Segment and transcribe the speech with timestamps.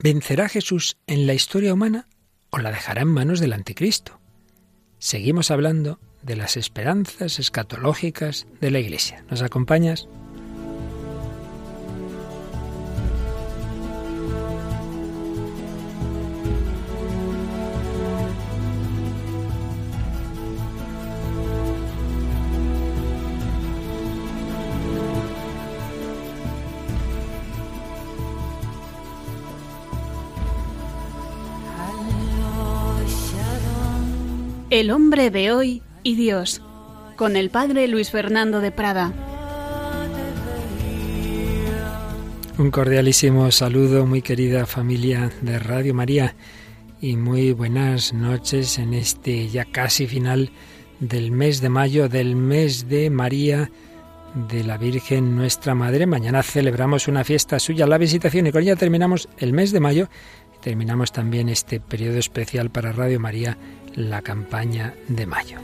[0.00, 2.06] ¿Vencerá Jesús en la historia humana
[2.50, 4.20] o la dejará en manos del anticristo?
[5.00, 9.24] Seguimos hablando de las esperanzas escatológicas de la Iglesia.
[9.28, 10.08] ¿Nos acompañas?
[34.78, 36.62] El hombre de hoy y Dios,
[37.16, 39.12] con el padre Luis Fernando de Prada.
[42.58, 46.36] Un cordialísimo saludo, muy querida familia de Radio María,
[47.00, 50.52] y muy buenas noches en este ya casi final
[51.00, 53.72] del mes de mayo, del mes de María,
[54.48, 56.06] de la Virgen nuestra Madre.
[56.06, 60.08] Mañana celebramos una fiesta suya, la visitación, y con ella terminamos el mes de mayo.
[60.60, 63.58] Terminamos también este periodo especial para Radio María
[63.94, 65.58] la campaña de mayo.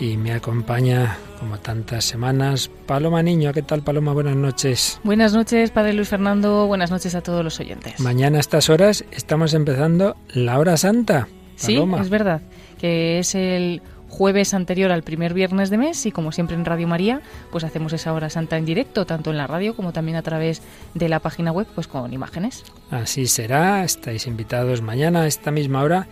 [0.00, 3.52] Y me acompaña, como tantas semanas, Paloma Niño.
[3.52, 4.12] ¿Qué tal, Paloma?
[4.12, 5.00] Buenas noches.
[5.02, 6.68] Buenas noches, Padre Luis Fernando.
[6.68, 7.98] Buenas noches a todos los oyentes.
[7.98, 11.26] Mañana a estas horas estamos empezando la hora santa.
[11.60, 11.98] Paloma.
[11.98, 12.42] Sí, es verdad,
[12.78, 13.82] que es el
[14.18, 17.92] jueves anterior al primer viernes de mes y como siempre en Radio María, pues hacemos
[17.92, 20.60] esa hora santa en directo, tanto en la radio como también a través
[20.94, 22.64] de la página web, pues con imágenes.
[22.90, 26.08] Así será, estáis invitados mañana a esta misma hora,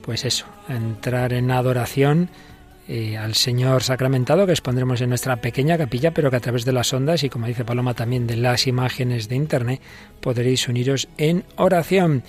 [0.00, 2.30] pues eso, a entrar en adoración
[2.88, 6.72] eh, al Señor sacramentado que expondremos en nuestra pequeña capilla, pero que a través de
[6.72, 9.82] las ondas y como dice Paloma también de las imágenes de internet
[10.22, 12.22] podréis uniros en oración.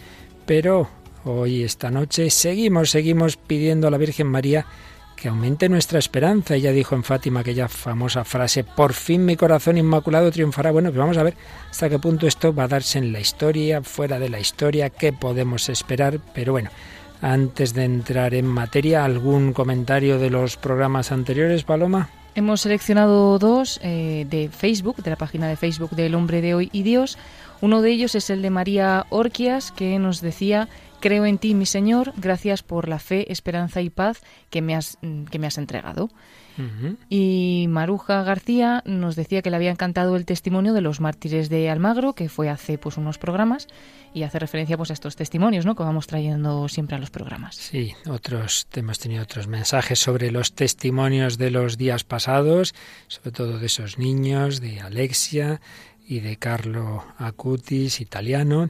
[0.46, 0.90] Pero
[1.24, 4.66] hoy, esta noche, seguimos, seguimos pidiendo a la Virgen María
[5.22, 6.56] que aumente nuestra esperanza.
[6.56, 10.72] Ella dijo en Fátima aquella famosa frase, por fin mi corazón inmaculado triunfará.
[10.72, 11.36] Bueno, pues vamos a ver
[11.70, 15.14] hasta qué punto esto va a darse en la historia, fuera de la historia, qué
[15.14, 16.20] podemos esperar.
[16.34, 16.72] Pero bueno,
[17.22, 22.10] antes de entrar en materia, ¿algún comentario de los programas anteriores, Paloma?
[22.34, 26.70] Hemos seleccionado dos eh, de Facebook, de la página de Facebook del Hombre de Hoy
[26.74, 27.20] y Dios.
[27.62, 30.68] Uno de ellos es el de María Orquias, que nos decía
[31.02, 35.00] Creo en ti, mi Señor, gracias por la fe, esperanza y paz que me has,
[35.02, 36.10] mm, que me has entregado.
[37.10, 41.72] Y Maruja García nos decía que le había encantado el testimonio de los mártires de
[41.72, 43.68] Almagro, que fue hace pues unos programas,
[44.14, 45.76] y hace referencia pues a estos testimonios, ¿no?
[45.76, 47.56] que vamos trayendo siempre a los programas.
[47.56, 52.76] Sí, otros hemos tenido otros mensajes sobre los testimonios de los días pasados,
[53.08, 55.62] sobre todo de esos niños, de Alexia
[56.08, 58.70] y de Carlo Acutis, italiano.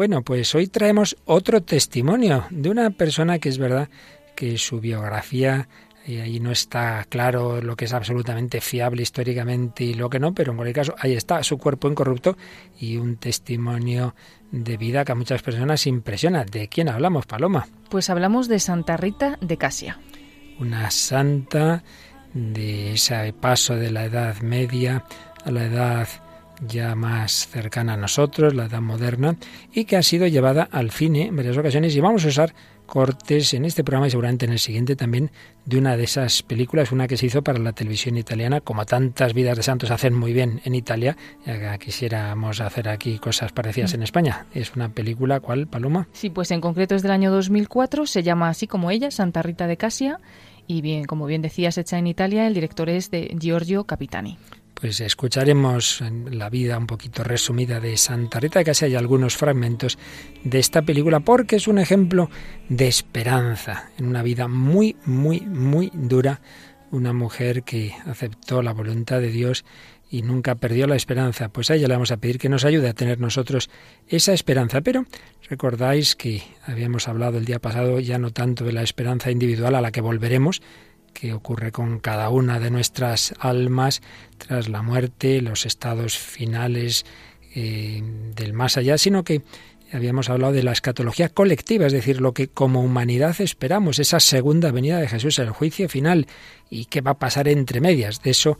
[0.00, 3.90] Bueno, pues hoy traemos otro testimonio de una persona que es verdad
[4.34, 5.68] que su biografía
[6.06, 10.32] y ahí no está claro lo que es absolutamente fiable históricamente y lo que no,
[10.32, 12.38] pero en cualquier caso ahí está su cuerpo incorrupto
[12.78, 14.14] y un testimonio
[14.50, 16.46] de vida que a muchas personas impresiona.
[16.46, 17.68] ¿De quién hablamos, Paloma?
[17.90, 20.00] Pues hablamos de Santa Rita de Casia.
[20.58, 21.84] Una santa
[22.32, 25.04] de ese paso de la Edad Media
[25.44, 26.08] a la Edad
[26.66, 29.36] ya más cercana a nosotros, la edad moderna,
[29.72, 32.54] y que ha sido llevada al cine en varias ocasiones y vamos a usar
[32.90, 35.30] cortes en este programa y seguramente en el siguiente también
[35.64, 39.32] de una de esas películas, una que se hizo para la televisión italiana, como tantas
[39.32, 41.16] vidas de santos hacen muy bien en Italia,
[41.46, 44.46] ya quisiéramos hacer aquí cosas parecidas en España.
[44.52, 46.08] Es una película, ¿cuál, Paloma?
[46.12, 49.68] Sí, pues en concreto es del año 2004, se llama así como ella, Santa Rita
[49.68, 50.18] de Casia,
[50.66, 54.36] y bien, como bien decías, hecha en Italia, el director es de Giorgio Capitani
[54.80, 59.98] pues escucharemos la vida un poquito resumida de Santa Rita, casi hay algunos fragmentos
[60.42, 62.30] de esta película, porque es un ejemplo
[62.68, 66.40] de esperanza en una vida muy, muy, muy dura.
[66.92, 69.64] Una mujer que aceptó la voluntad de Dios
[70.10, 71.50] y nunca perdió la esperanza.
[71.50, 73.70] Pues a ella le vamos a pedir que nos ayude a tener nosotros
[74.08, 74.80] esa esperanza.
[74.80, 75.04] Pero
[75.48, 79.80] recordáis que habíamos hablado el día pasado ya no tanto de la esperanza individual a
[79.80, 80.62] la que volveremos,
[81.12, 84.02] que ocurre con cada una de nuestras almas
[84.38, 87.04] tras la muerte, los estados finales
[87.54, 88.02] eh,
[88.34, 89.42] del más allá, sino que
[89.92, 94.70] habíamos hablado de la escatología colectiva, es decir, lo que como humanidad esperamos, esa segunda
[94.70, 96.26] venida de Jesús, el juicio final,
[96.68, 98.22] y qué va a pasar entre medias.
[98.22, 98.58] De eso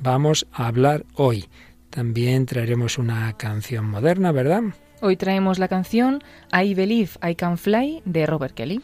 [0.00, 1.48] vamos a hablar hoy.
[1.90, 4.62] También traeremos una canción moderna, ¿verdad?
[5.00, 6.22] Hoy traemos la canción
[6.52, 8.80] I Believe I Can Fly de Robert Kelly.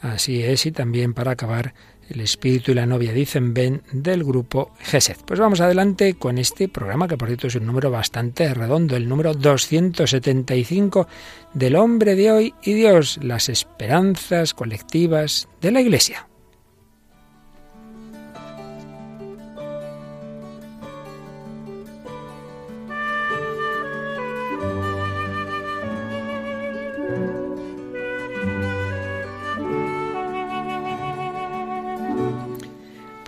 [0.00, 1.74] Así es, y también para acabar
[2.08, 5.16] el espíritu y la novia dicen ven del grupo GESED.
[5.24, 9.08] Pues vamos adelante con este programa, que por cierto es un número bastante redondo, el
[9.08, 11.08] número 275
[11.54, 16.27] del hombre de hoy y Dios, las esperanzas colectivas de la Iglesia.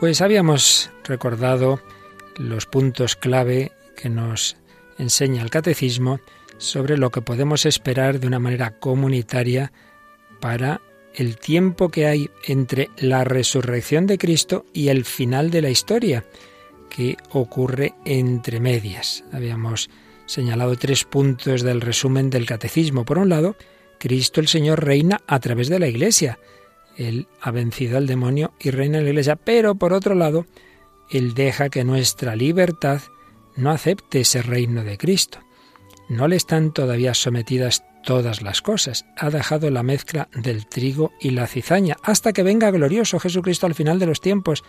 [0.01, 1.79] Pues habíamos recordado
[2.39, 4.57] los puntos clave que nos
[4.97, 6.21] enseña el catecismo
[6.57, 9.73] sobre lo que podemos esperar de una manera comunitaria
[10.41, 10.81] para
[11.15, 16.25] el tiempo que hay entre la resurrección de Cristo y el final de la historia,
[16.89, 19.23] que ocurre entre medias.
[19.33, 19.91] Habíamos
[20.25, 23.05] señalado tres puntos del resumen del catecismo.
[23.05, 23.55] Por un lado,
[23.99, 26.39] Cristo el Señor reina a través de la Iglesia.
[26.97, 29.37] Él ha vencido al demonio y reina en la Iglesia.
[29.37, 30.47] Pero por otro lado,
[31.11, 33.01] Él deja que nuestra libertad
[33.57, 35.41] no acepte ese reino de Cristo.
[36.09, 39.05] No le están todavía sometidas todas las cosas.
[39.17, 43.75] Ha dejado la mezcla del trigo y la cizaña hasta que venga glorioso Jesucristo al
[43.75, 44.65] final de los tiempos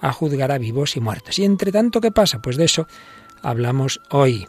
[0.00, 1.38] a juzgar a vivos y muertos.
[1.38, 2.40] Y entre tanto, ¿qué pasa?
[2.40, 2.86] Pues de eso
[3.42, 4.46] hablamos hoy.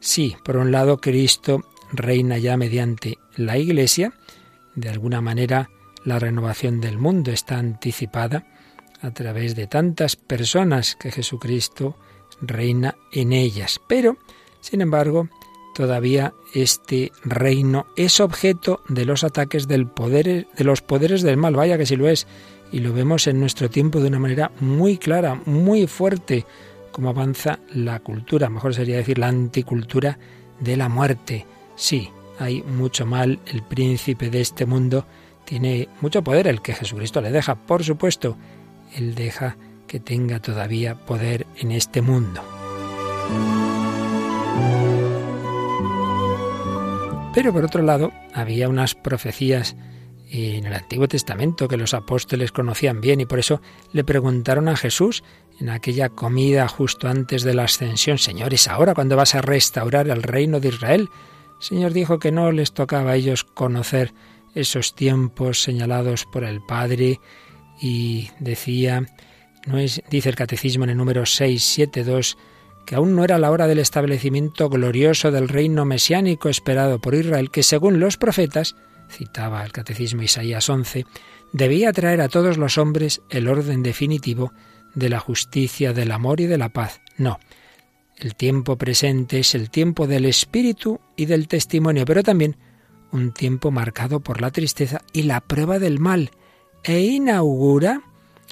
[0.00, 4.14] Sí, por un lado, Cristo reina ya mediante la Iglesia.
[4.74, 5.70] De alguna manera,
[6.04, 8.46] la renovación del mundo está anticipada
[9.00, 11.96] a través de tantas personas que Jesucristo
[12.40, 13.80] reina en ellas.
[13.88, 14.16] Pero,
[14.60, 15.28] sin embargo,
[15.74, 21.54] todavía este reino es objeto de los ataques del poder, de los poderes del mal.
[21.54, 22.26] Vaya que si lo es.
[22.70, 26.44] Y lo vemos en nuestro tiempo de una manera muy clara, muy fuerte,
[26.92, 30.18] como avanza la cultura, mejor sería decir la anticultura
[30.60, 31.46] de la muerte.
[31.76, 35.06] Sí, hay mucho mal, el príncipe de este mundo
[35.48, 38.36] tiene mucho poder, el que Jesucristo le deja, por supuesto,
[38.94, 39.56] él deja
[39.86, 42.42] que tenga todavía poder en este mundo.
[47.32, 49.74] Pero por otro lado, había unas profecías
[50.30, 53.62] en el Antiguo Testamento que los apóstoles conocían bien y por eso
[53.92, 55.24] le preguntaron a Jesús
[55.60, 60.22] en aquella comida justo antes de la ascensión, Señores, ahora cuando vas a restaurar el
[60.22, 61.08] reino de Israel?
[61.58, 64.12] El Señor dijo que no les tocaba a ellos conocer
[64.54, 67.20] esos tiempos señalados por el Padre
[67.80, 69.06] y decía,
[69.66, 72.36] no es, dice el catecismo en el número 672,
[72.86, 77.50] que aún no era la hora del establecimiento glorioso del reino mesiánico esperado por Israel,
[77.50, 78.76] que según los profetas,
[79.10, 81.04] citaba el Catecismo Isaías 11,
[81.52, 84.52] debía traer a todos los hombres el orden definitivo
[84.94, 87.00] de la justicia, del amor y de la paz.
[87.16, 87.38] No,
[88.16, 92.56] el tiempo presente es el tiempo del espíritu y del testimonio, pero también
[93.12, 96.30] un tiempo marcado por la tristeza y la prueba del mal,
[96.82, 98.02] e inaugura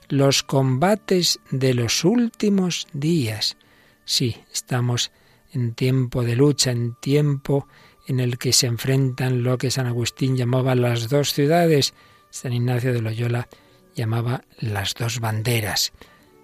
[0.08, 3.56] los combates de los últimos días.
[4.04, 5.10] Sí, estamos
[5.52, 7.66] en tiempo de lucha, en tiempo
[8.06, 11.94] en el que se enfrentan lo que San Agustín llamaba las dos ciudades,
[12.30, 13.48] San Ignacio de Loyola
[13.94, 15.92] llamaba las dos banderas.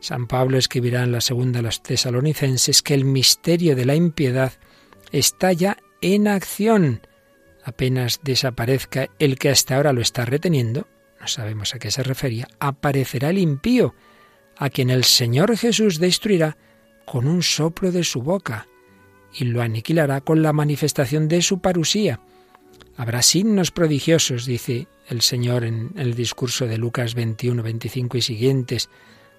[0.01, 4.53] San Pablo escribirá en la segunda a los tesalonicenses que el misterio de la impiedad
[5.13, 7.03] está ya en acción.
[7.65, 10.89] Apenas desaparezca el que hasta ahora lo está reteniendo,
[11.21, 13.95] no sabemos a qué se refería, aparecerá el impío,
[14.57, 16.57] a quien el Señor Jesús destruirá
[17.07, 18.67] con un soplo de su boca
[19.33, 22.21] y lo aniquilará con la manifestación de su parusía.
[22.97, 28.91] Habrá signos prodigiosos, dice el Señor en el discurso de Lucas 21, 25 y siguientes.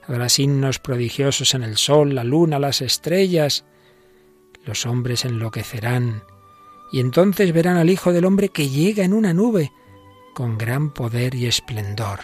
[0.07, 3.65] Habrá signos prodigiosos en el sol, la luna, las estrellas.
[4.65, 6.23] Los hombres enloquecerán.
[6.93, 9.73] Y entonces verán al Hijo del Hombre que llega en una nube,
[10.35, 12.19] con gran poder y esplendor.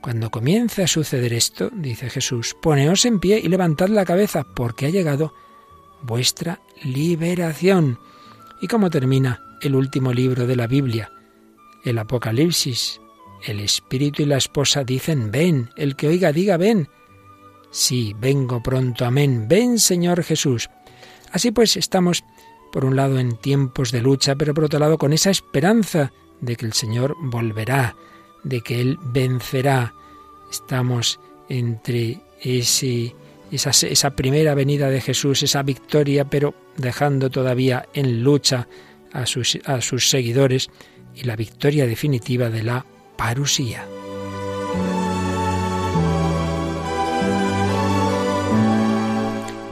[0.00, 4.86] Cuando comience a suceder esto, dice Jesús, poneos en pie y levantad la cabeza, porque
[4.86, 5.34] ha llegado
[6.00, 7.98] vuestra liberación.
[8.60, 11.10] ¿Y cómo termina el último libro de la Biblia?
[11.84, 13.00] El Apocalipsis.
[13.44, 16.88] El Espíritu y la esposa dicen, ven, el que oiga diga, ven.
[17.72, 19.46] Sí, vengo pronto, amén.
[19.48, 20.70] Ven, Señor Jesús.
[21.32, 22.22] Así pues, estamos,
[22.72, 26.56] por un lado, en tiempos de lucha, pero por otro lado, con esa esperanza de
[26.56, 27.96] que el Señor volverá,
[28.44, 29.94] de que Él vencerá.
[30.50, 38.68] Estamos entre esa primera venida de Jesús, esa victoria, pero dejando todavía en lucha
[39.12, 40.70] a sus, a sus seguidores,
[41.14, 43.84] y la victoria definitiva de la parusía.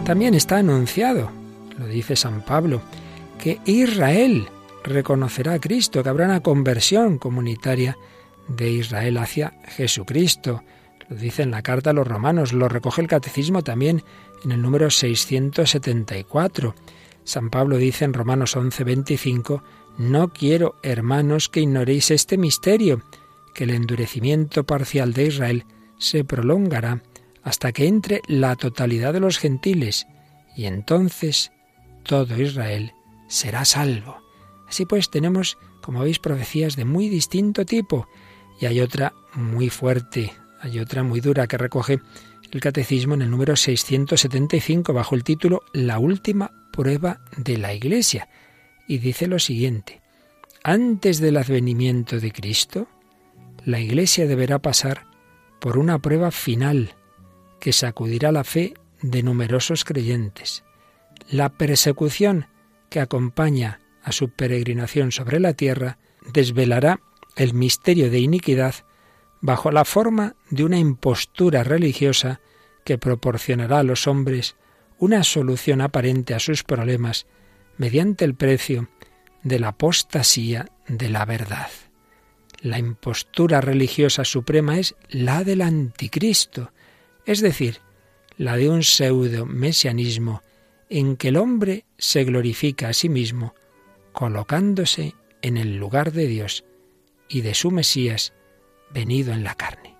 [0.04, 1.30] También está anunciado,
[1.78, 2.80] lo dice San Pablo,
[3.38, 4.48] que Israel
[4.84, 7.98] reconocerá a Cristo, que habrá una conversión comunitaria
[8.48, 10.62] de Israel hacia Jesucristo.
[11.08, 14.02] Lo dice en la carta a los romanos, lo recoge el catecismo también
[14.44, 16.74] en el número 674.
[17.24, 19.62] San Pablo dice en Romanos 11:25,
[19.98, 23.02] No quiero, hermanos, que ignoréis este misterio,
[23.54, 25.64] que el endurecimiento parcial de Israel
[25.98, 27.02] se prolongará
[27.42, 30.06] hasta que entre la totalidad de los gentiles,
[30.56, 31.52] y entonces
[32.06, 32.92] todo Israel
[33.28, 34.22] será salvo.
[34.68, 38.08] Así pues tenemos, como veis, profecías de muy distinto tipo,
[38.60, 42.00] y hay otra muy fuerte, hay otra muy dura que recoge
[42.50, 48.28] el Catecismo en el número 675 bajo el título La última prueba de la Iglesia.
[48.88, 50.00] Y dice lo siguiente,
[50.62, 52.88] antes del advenimiento de Cristo,
[53.64, 55.06] la Iglesia deberá pasar
[55.60, 56.94] por una prueba final
[57.60, 60.62] que sacudirá la fe de numerosos creyentes.
[61.28, 62.46] La persecución
[62.90, 65.98] que acompaña a su peregrinación sobre la tierra
[66.32, 67.00] desvelará
[67.36, 68.74] el misterio de iniquidad
[69.40, 72.40] bajo la forma de una impostura religiosa
[72.84, 74.56] que proporcionará a los hombres
[74.98, 77.26] una solución aparente a sus problemas
[77.76, 78.88] mediante el precio
[79.42, 81.68] de la apostasía de la verdad.
[82.60, 86.72] La impostura religiosa suprema es la del anticristo,
[87.26, 87.80] es decir,
[88.38, 90.42] la de un pseudo mesianismo
[90.88, 93.54] en que el hombre se glorifica a sí mismo,
[94.12, 96.64] colocándose en el lugar de Dios
[97.28, 98.32] y de su Mesías
[98.90, 99.96] venido en la carne.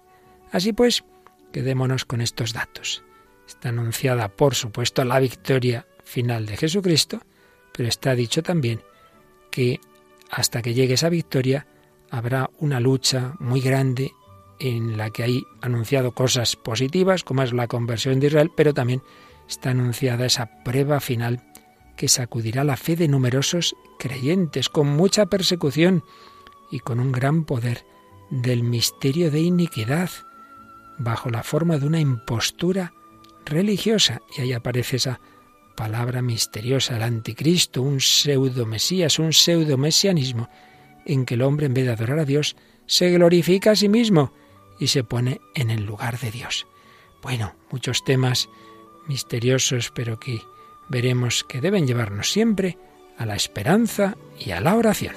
[0.53, 1.05] Así pues,
[1.53, 3.03] quedémonos con estos datos.
[3.47, 7.21] Está anunciada, por supuesto, la victoria final de Jesucristo,
[7.73, 8.81] pero está dicho también
[9.51, 9.81] que
[10.31, 11.67] hasta que llegue esa victoria
[12.11, 14.13] habrá una lucha muy grande
[14.59, 19.03] en la que hay anunciado cosas positivas, como es la conversión de Israel, pero también
[19.49, 21.43] está anunciada esa prueba final
[21.97, 26.05] que sacudirá la fe de numerosos creyentes, con mucha persecución
[26.71, 27.85] y con un gran poder
[28.31, 30.11] del misterio de iniquidad,
[30.99, 32.93] bajo la forma de una impostura
[33.45, 34.21] religiosa.
[34.37, 35.21] Y ahí aparece esa
[35.77, 40.49] palabra misteriosa, el anticristo, un pseudo mesías, un pseudo mesianismo,
[41.05, 44.33] en que el hombre en vez de adorar a Dios, se glorifica a sí mismo
[44.79, 46.67] y se pone en el lugar de Dios.
[47.23, 48.49] Bueno, muchos temas
[49.09, 50.43] misteriosos, pero que
[50.89, 52.79] veremos que deben llevarnos siempre
[53.19, 55.15] a la esperanza y a la oración.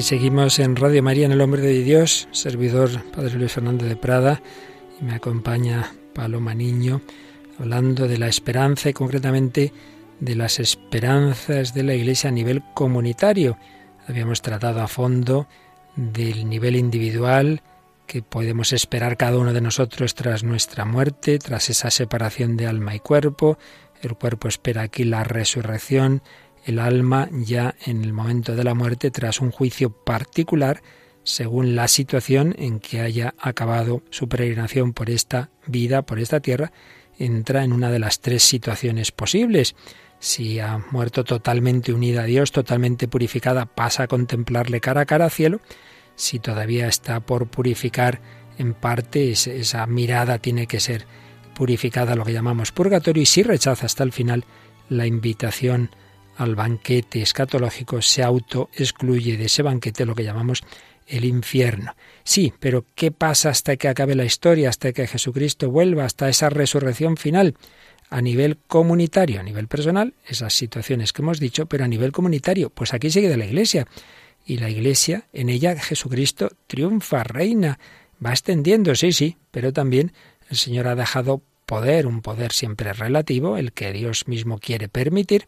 [0.00, 3.96] Y seguimos en Radio María en el Hombre de Dios, servidor Padre Luis Fernando de
[3.96, 4.40] Prada,
[4.98, 7.02] y me acompaña Paloma Niño,
[7.58, 9.74] hablando de la esperanza y concretamente
[10.18, 13.58] de las esperanzas de la Iglesia a nivel comunitario.
[14.08, 15.48] Habíamos tratado a fondo
[15.96, 17.60] del nivel individual
[18.06, 22.94] que podemos esperar cada uno de nosotros tras nuestra muerte, tras esa separación de alma
[22.94, 23.58] y cuerpo.
[24.00, 26.22] El cuerpo espera aquí la resurrección,
[26.64, 30.82] el alma ya en el momento de la muerte tras un juicio particular
[31.22, 36.72] según la situación en que haya acabado su peregrinación por esta vida, por esta tierra,
[37.18, 39.76] entra en una de las tres situaciones posibles.
[40.18, 45.26] Si ha muerto totalmente unida a Dios, totalmente purificada, pasa a contemplarle cara a cara
[45.26, 45.60] al cielo.
[46.14, 48.20] Si todavía está por purificar
[48.58, 51.06] en parte, esa mirada tiene que ser
[51.54, 54.44] purificada, lo que llamamos purgatorio, y si rechaza hasta el final
[54.88, 55.90] la invitación
[56.40, 60.62] al banquete escatológico, se auto-excluye de ese banquete lo que llamamos
[61.06, 61.94] el infierno.
[62.24, 66.48] Sí, pero ¿qué pasa hasta que acabe la historia, hasta que Jesucristo vuelva, hasta esa
[66.48, 67.56] resurrección final?
[68.08, 72.70] A nivel comunitario, a nivel personal, esas situaciones que hemos dicho, pero a nivel comunitario,
[72.70, 73.86] pues aquí sigue de la Iglesia.
[74.46, 77.78] Y la Iglesia, en ella Jesucristo triunfa, reina,
[78.24, 80.12] va extendiendo, sí, sí, pero también
[80.48, 85.46] el Señor ha dejado poder, un poder siempre relativo, el que Dios mismo quiere permitir,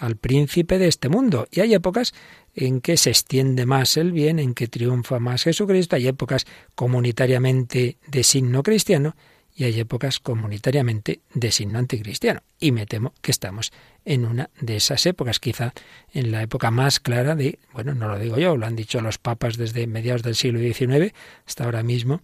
[0.00, 1.46] al príncipe de este mundo.
[1.50, 2.14] Y hay épocas
[2.54, 7.98] en que se extiende más el bien, en que triunfa más Jesucristo, hay épocas comunitariamente
[8.08, 9.14] de signo cristiano
[9.54, 12.40] y hay épocas comunitariamente de signo anticristiano.
[12.58, 13.72] Y me temo que estamos
[14.06, 15.74] en una de esas épocas, quizá
[16.12, 19.18] en la época más clara de, bueno, no lo digo yo, lo han dicho los
[19.18, 21.12] papas desde mediados del siglo XIX
[21.46, 22.22] hasta ahora mismo,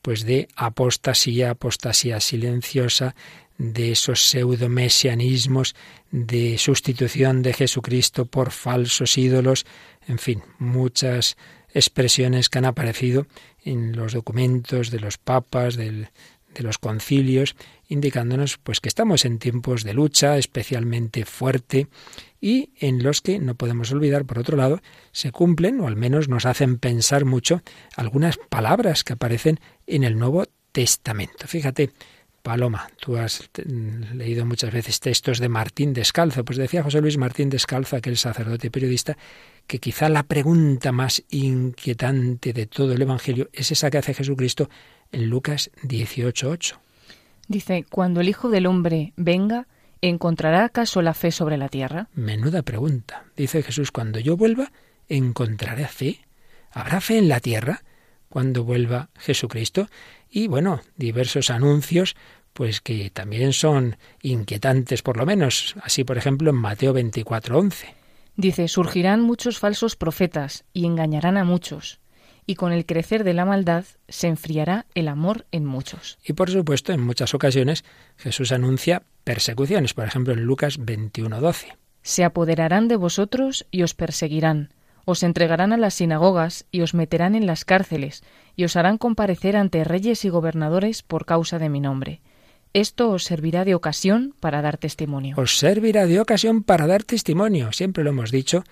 [0.00, 3.14] pues de apostasía, apostasía silenciosa,
[3.58, 5.74] de esos pseudo-mesianismos,
[6.10, 9.66] de sustitución de Jesucristo por falsos ídolos,
[10.06, 11.36] en fin, muchas
[11.72, 13.26] expresiones que han aparecido
[13.62, 16.08] en los documentos de los papas, del,
[16.54, 17.56] de los concilios,
[17.88, 21.88] indicándonos pues que estamos en tiempos de lucha especialmente fuerte
[22.40, 24.80] y en los que no podemos olvidar, por otro lado,
[25.12, 27.62] se cumplen o al menos nos hacen pensar mucho
[27.96, 31.46] algunas palabras que aparecen en el Nuevo Testamento.
[31.46, 31.90] Fíjate,
[32.48, 33.50] Paloma, tú has
[34.14, 36.46] leído muchas veces textos de Martín Descalzo.
[36.46, 39.18] Pues decía José Luis Martín Descalzo, aquel sacerdote y periodista,
[39.66, 44.70] que quizá la pregunta más inquietante de todo el Evangelio es esa que hace Jesucristo
[45.12, 46.78] en Lucas 18.8.
[47.48, 49.66] Dice, cuando el Hijo del Hombre venga,
[50.00, 52.08] ¿encontrará acaso la fe sobre la tierra?
[52.14, 53.24] Menuda pregunta.
[53.36, 54.72] Dice Jesús, cuando yo vuelva,
[55.10, 56.20] ¿encontraré fe?
[56.70, 57.82] ¿Habrá fe en la tierra
[58.30, 59.90] cuando vuelva Jesucristo?
[60.30, 62.16] Y bueno, diversos anuncios
[62.52, 67.94] pues que también son inquietantes por lo menos, así por ejemplo en Mateo 24:11.
[68.36, 71.98] Dice, surgirán muchos falsos profetas y engañarán a muchos,
[72.46, 76.18] y con el crecer de la maldad se enfriará el amor en muchos.
[76.24, 77.84] Y por supuesto, en muchas ocasiones
[78.16, 81.76] Jesús anuncia persecuciones, por ejemplo en Lucas 21:12.
[82.02, 84.70] Se apoderarán de vosotros y os perseguirán
[85.10, 88.22] os entregarán a las sinagogas y os meterán en las cárceles
[88.56, 92.20] y os harán comparecer ante reyes y gobernadores por causa de mi nombre.
[92.78, 95.34] Esto os servirá de ocasión para dar testimonio.
[95.36, 97.72] Os servirá de ocasión para dar testimonio.
[97.72, 98.62] Siempre lo hemos dicho,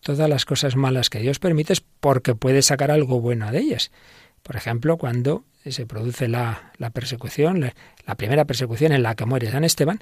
[0.00, 3.92] todas las cosas malas que Dios permite es porque puede sacar algo bueno de ellas.
[4.42, 7.60] Por ejemplo, cuando se produce la, persecución,
[8.04, 10.00] la, primera persecución en la que muere San Esteban,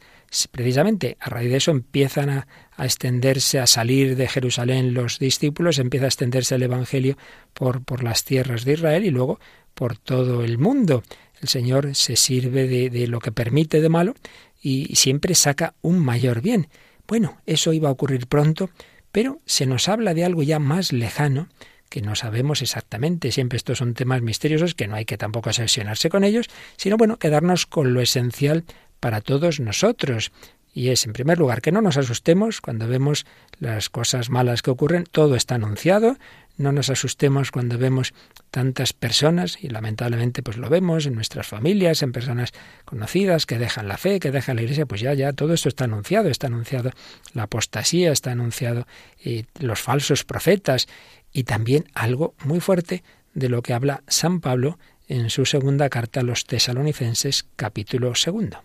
[0.50, 2.46] precisamente a raíz de eso empiezan a,
[2.78, 7.18] extenderse, a salir de Jerusalén los discípulos, empieza a extenderse el Evangelio
[7.52, 9.38] por las tierras de Israel y luego
[9.74, 11.02] por todo el mundo.
[11.40, 14.14] El Señor se sirve de, lo que permite de malo
[14.60, 16.68] y siempre saca un mayor bien.
[17.08, 18.70] Bueno, eso iba a ocurrir pronto,
[19.10, 21.48] pero se nos habla de algo ya más lejano,
[21.88, 23.32] que no sabemos exactamente.
[23.32, 27.18] Siempre estos son temas misteriosos que no hay que tampoco obsesionarse con ellos, sino bueno,
[27.18, 28.64] quedarnos con lo esencial
[29.00, 30.30] para todos nosotros.
[30.72, 33.26] Y es, en primer lugar, que no nos asustemos cuando vemos
[33.58, 35.04] las cosas malas que ocurren.
[35.04, 36.16] Todo está anunciado.
[36.56, 38.12] No nos asustemos cuando vemos
[38.50, 42.52] tantas personas, y lamentablemente pues lo vemos en nuestras familias, en personas
[42.84, 45.84] conocidas que dejan la fe, que dejan la iglesia, pues ya, ya, todo esto está
[45.84, 46.28] anunciado.
[46.28, 46.90] Está anunciado
[47.32, 48.86] la apostasía, está anunciado
[49.24, 50.86] eh, los falsos profetas,
[51.32, 53.02] y también algo muy fuerte
[53.34, 54.78] de lo que habla San Pablo
[55.08, 58.62] en su segunda carta a los tesalonicenses capítulo segundo.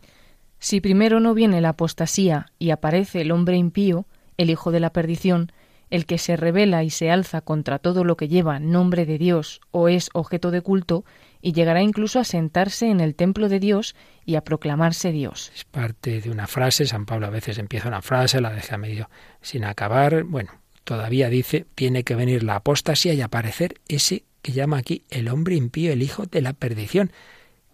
[0.66, 4.90] Si primero no viene la apostasía y aparece el hombre impío, el hijo de la
[4.90, 5.52] perdición,
[5.92, 9.62] el que se revela y se alza contra todo lo que lleva nombre de Dios
[9.70, 11.06] o es objeto de culto,
[11.40, 15.52] y llegará incluso a sentarse en el templo de Dios y a proclamarse Dios.
[15.54, 19.08] Es parte de una frase, San Pablo a veces empieza una frase, la deja medio
[19.42, 20.50] sin acabar, bueno,
[20.84, 25.54] todavía dice, tiene que venir la apostasía y aparecer ese que llama aquí el hombre
[25.54, 27.12] impío, el hijo de la perdición.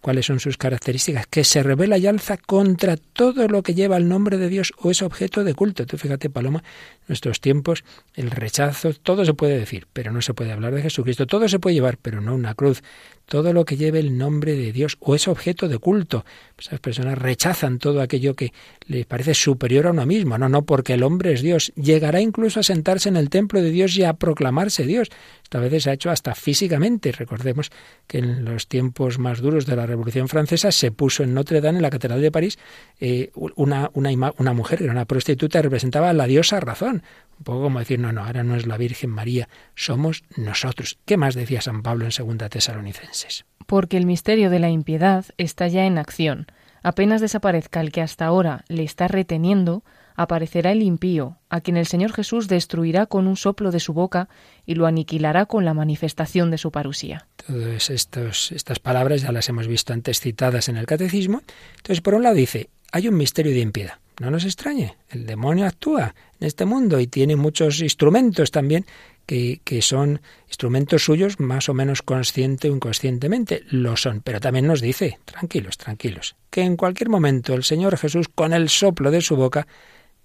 [0.01, 1.27] ¿Cuáles son sus características?
[1.27, 4.89] Que se revela y alza contra todo lo que lleva el nombre de Dios o
[4.89, 5.85] es objeto de culto.
[5.85, 6.63] Tú fíjate, Paloma,
[7.07, 7.83] nuestros tiempos,
[8.15, 11.27] el rechazo, todo se puede decir, pero no se puede hablar de Jesucristo.
[11.27, 12.81] Todo se puede llevar, pero no una cruz
[13.25, 16.25] todo lo que lleve el nombre de Dios o es objeto de culto.
[16.57, 18.53] Esas personas rechazan todo aquello que
[18.86, 20.38] les parece superior a uno mismo.
[20.38, 21.71] No, no, porque el hombre es Dios.
[21.75, 25.10] Llegará incluso a sentarse en el templo de Dios y a proclamarse Dios.
[25.43, 27.12] Esta vez se ha hecho hasta físicamente.
[27.12, 27.71] Recordemos
[28.07, 31.79] que en los tiempos más duros de la Revolución Francesa se puso en Notre Dame,
[31.79, 32.60] en la Catedral de París,
[32.99, 37.03] eh, una, una, una mujer, que era una prostituta, representaba a la diosa razón.
[37.39, 41.00] Un poco como decir, no, no, ahora no es la Virgen María, somos nosotros.
[41.06, 43.46] ¿Qué más decía San Pablo en Segunda Tesalonicenses?
[43.65, 46.48] Porque el misterio de la impiedad está ya en acción.
[46.84, 49.84] Apenas desaparezca el que hasta ahora le está reteniendo,
[50.15, 54.30] aparecerá el impío, a quien el Señor Jesús destruirá con un soplo de su boca
[54.65, 57.28] y lo aniquilará con la manifestación de su parusía.
[57.48, 61.41] Todas estas palabras ya las hemos visto antes citadas en el Catecismo.
[61.78, 63.96] Entonces, por un lado dice, hay un misterio de impiedad.
[64.21, 68.86] No nos extrañe, el demonio actúa en este mundo y tiene muchos instrumentos también
[69.25, 73.63] que, que, son instrumentos suyos más o menos consciente o inconscientemente.
[73.71, 78.27] Lo son, pero también nos dice, tranquilos, tranquilos, que en cualquier momento el Señor Jesús
[78.27, 79.65] con el soplo de su boca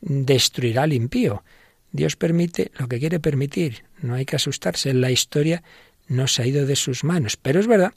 [0.02, 1.42] destruirá al impío.
[1.90, 5.62] Dios permite lo que quiere permitir, no hay que asustarse, la historia
[6.06, 7.94] no se ha ido de sus manos, pero es verdad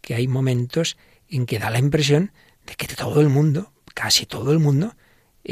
[0.00, 0.96] que hay momentos
[1.30, 2.32] en que da la impresión
[2.66, 4.96] de que todo el mundo, casi todo el mundo,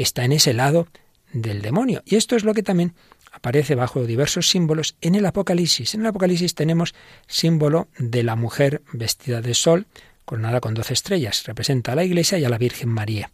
[0.01, 0.87] está en ese lado
[1.33, 2.01] del demonio.
[2.05, 2.93] Y esto es lo que también
[3.31, 5.93] aparece bajo diversos símbolos en el Apocalipsis.
[5.93, 6.95] En el Apocalipsis tenemos
[7.27, 9.87] símbolo de la mujer vestida de sol,
[10.23, 11.43] coronada con doce estrellas.
[11.45, 13.31] Representa a la Iglesia y a la Virgen María.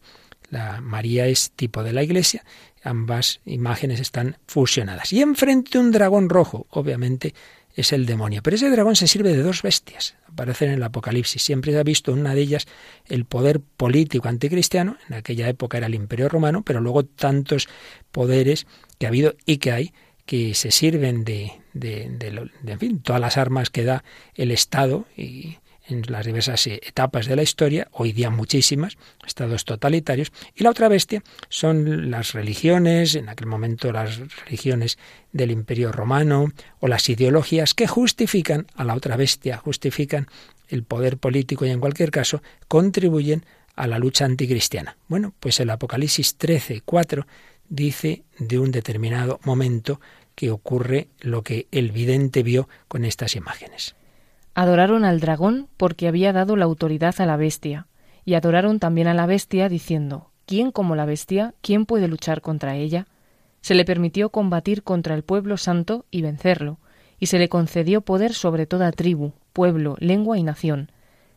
[0.49, 2.43] La María es tipo de la Iglesia.
[2.83, 5.13] Ambas imágenes están fusionadas.
[5.13, 6.65] Y enfrente un dragón rojo.
[6.71, 7.33] Obviamente
[7.75, 8.41] es el demonio.
[8.43, 11.41] Pero ese dragón se sirve de dos bestias, aparecen en el Apocalipsis.
[11.41, 12.67] Siempre se ha visto en una de ellas
[13.07, 17.67] el poder político anticristiano, en aquella época era el Imperio Romano, pero luego tantos
[18.11, 18.67] poderes
[18.99, 19.93] que ha habido y que hay
[20.25, 24.03] que se sirven de, de, de, fin, todas las armas que da
[24.35, 29.65] el Estado y en las diversas eh, etapas de la historia, hoy día muchísimas, estados
[29.65, 34.97] totalitarios, y la otra bestia son las religiones, en aquel momento las religiones
[35.31, 40.27] del Imperio Romano, o las ideologías que justifican a la otra bestia, justifican
[40.69, 44.97] el poder político y en cualquier caso contribuyen a la lucha anticristiana.
[45.07, 47.25] Bueno, pues el Apocalipsis 13, 4
[47.69, 49.99] dice de un determinado momento
[50.35, 53.95] que ocurre lo que el vidente vio con estas imágenes.
[54.53, 57.87] Adoraron al dragón porque había dado la autoridad a la bestia,
[58.25, 61.53] y adoraron también a la bestia diciendo, ¿quién como la bestia?
[61.61, 63.07] ¿quién puede luchar contra ella?
[63.61, 66.79] Se le permitió combatir contra el pueblo santo y vencerlo,
[67.19, 70.91] y se le concedió poder sobre toda tribu, pueblo, lengua y nación.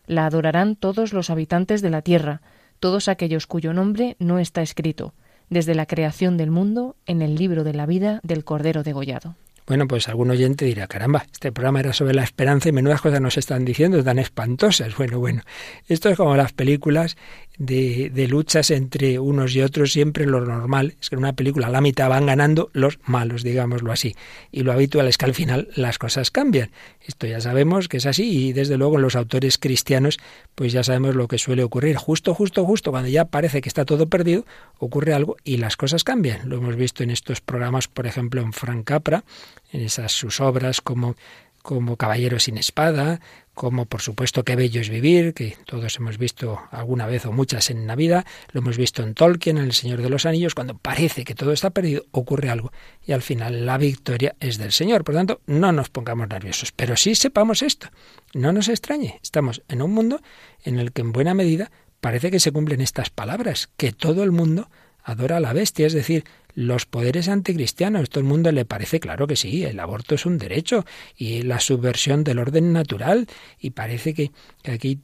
[0.06, 2.42] La adorarán todos los habitantes de la tierra,
[2.80, 5.14] todos aquellos cuyo nombre no está escrito,
[5.50, 9.36] desde la creación del mundo, en el libro de la vida del Cordero degollado.
[9.66, 13.22] Bueno, pues algún oyente dirá, caramba, este programa era sobre la esperanza y menudas cosas
[13.22, 14.94] nos están diciendo, tan espantosas.
[14.96, 15.42] Bueno, bueno,
[15.88, 17.16] esto es como las películas
[17.56, 21.68] de, de, luchas entre unos y otros, siempre lo normal es que en una película
[21.68, 24.16] a la mitad van ganando los malos, digámoslo así.
[24.50, 26.70] Y lo habitual es que al final las cosas cambian.
[27.06, 30.18] Esto ya sabemos que es así y desde luego los autores cristianos
[30.54, 31.96] pues ya sabemos lo que suele ocurrir.
[31.96, 34.44] Justo, justo, justo, cuando ya parece que está todo perdido,
[34.78, 36.48] ocurre algo y las cosas cambian.
[36.48, 39.24] Lo hemos visto en estos programas, por ejemplo, en Frank Capra,
[39.72, 41.16] en esas sus obras como
[41.64, 43.20] como Caballero sin espada,
[43.54, 47.70] como por supuesto Qué bello es vivir, que todos hemos visto alguna vez o muchas
[47.70, 51.24] en Navidad, lo hemos visto en Tolkien, en El Señor de los Anillos, cuando parece
[51.24, 52.70] que todo está perdido, ocurre algo
[53.06, 55.04] y al final la victoria es del Señor.
[55.04, 57.88] Por tanto, no nos pongamos nerviosos, pero sí sepamos esto,
[58.34, 60.20] no nos extrañe, estamos en un mundo
[60.64, 61.70] en el que en buena medida
[62.02, 64.68] parece que se cumplen estas palabras, que todo el mundo
[65.02, 68.08] adora a la bestia, es decir, los poderes anticristianos.
[68.08, 70.84] Todo el mundo le parece claro que sí, el aborto es un derecho
[71.16, 73.26] y la subversión del orden natural
[73.58, 74.30] y parece que,
[74.64, 75.00] aquí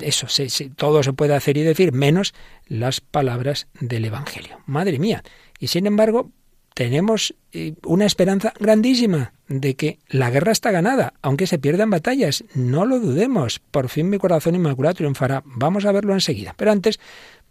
[0.00, 0.26] eso,
[0.76, 2.34] todo se puede hacer y decir, menos
[2.66, 4.60] las palabras del Evangelio.
[4.66, 5.22] Madre mía.
[5.58, 6.30] Y sin embargo,
[6.74, 12.44] tenemos eh, una esperanza grandísima de que la guerra está ganada, aunque se pierdan batallas.
[12.54, 13.58] No lo dudemos.
[13.58, 15.42] Por fin mi corazón inmaculado triunfará.
[15.44, 16.54] Vamos a verlo enseguida.
[16.56, 17.00] Pero antes,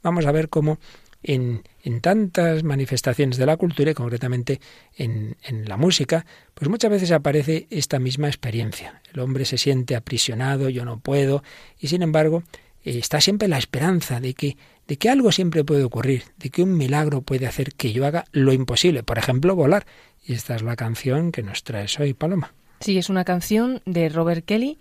[0.01, 0.79] vamos a ver cómo
[1.23, 1.63] en,
[2.01, 4.61] tantas manifestaciones de la cultura y concretamente
[4.95, 9.01] en, la música, pues muchas veces aparece esta misma experiencia.
[9.13, 11.43] El hombre se siente aprisionado, yo no puedo,
[11.79, 12.43] y sin embargo
[12.83, 16.63] eh, está siempre la esperanza de que, de que algo siempre puede ocurrir, de que
[16.63, 19.85] un milagro puede hacer que yo haga lo imposible, por ejemplo, volar.
[20.25, 22.53] Y esta es la canción que nos trae hoy, Paloma.
[22.81, 24.77] Sí, es una canción de Robert Kelly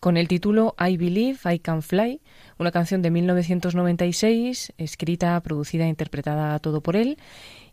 [0.00, 2.20] con el título I Believe I Can Fly
[2.58, 7.18] una canción de 1996, escrita, producida e interpretada todo por él,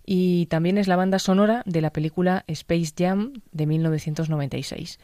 [0.06, 5.00] y también es la banda sonora de la película Space Jam de 1996.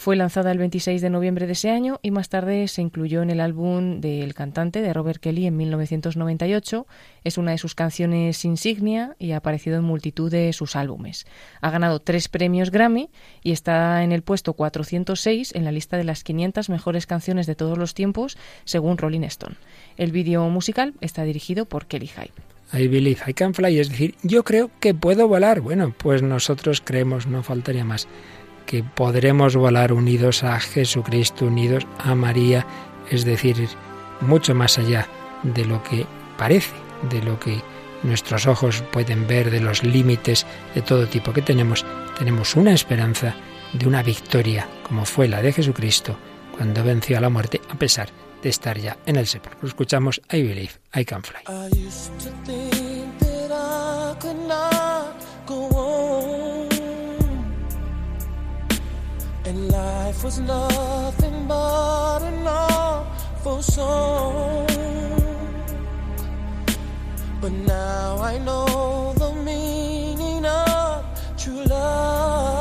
[0.00, 3.28] Fue lanzada el 26 de noviembre de ese año y más tarde se incluyó en
[3.28, 6.86] el álbum del cantante de Robert Kelly en 1998.
[7.22, 11.26] Es una de sus canciones insignia y ha aparecido en multitud de sus álbumes.
[11.60, 13.10] Ha ganado tres premios Grammy
[13.42, 17.54] y está en el puesto 406 en la lista de las 500 mejores canciones de
[17.54, 19.56] todos los tiempos, según Rolling Stone.
[19.98, 22.32] El vídeo musical está dirigido por Kelly Hype.
[22.72, 25.60] I believe I can fly, es decir, yo creo que puedo volar.
[25.60, 28.08] Bueno, pues nosotros creemos, no faltaría más
[28.70, 32.64] que podremos volar unidos a Jesucristo, unidos a María,
[33.10, 33.68] es decir,
[34.20, 35.08] mucho más allá
[35.42, 36.06] de lo que
[36.38, 36.76] parece,
[37.10, 37.60] de lo que
[38.04, 41.84] nuestros ojos pueden ver, de los límites de todo tipo que tenemos,
[42.16, 43.34] tenemos una esperanza
[43.72, 46.16] de una victoria como fue la de Jesucristo
[46.56, 49.66] cuando venció a la muerte a pesar de estar ya en el sepulcro.
[49.66, 51.40] Escuchamos I Believe, I Can Fly.
[59.50, 64.68] And life was nothing but an awful song.
[67.40, 71.04] But now I know the meaning of
[71.36, 72.54] true love.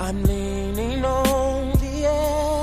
[0.00, 2.06] I'm leaning on the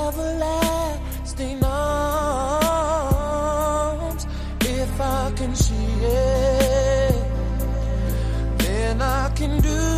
[0.04, 3.06] everlasting arms.
[4.60, 7.14] If I can see it,
[8.58, 9.97] then I can do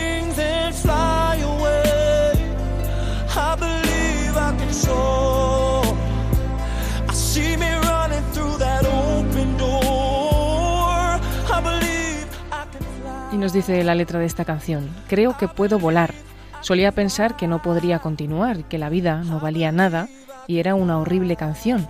[13.41, 16.13] Nos dice la letra de esta canción, creo que puedo volar.
[16.61, 20.07] Solía pensar que no podría continuar, que la vida no valía nada
[20.45, 21.87] y era una horrible canción,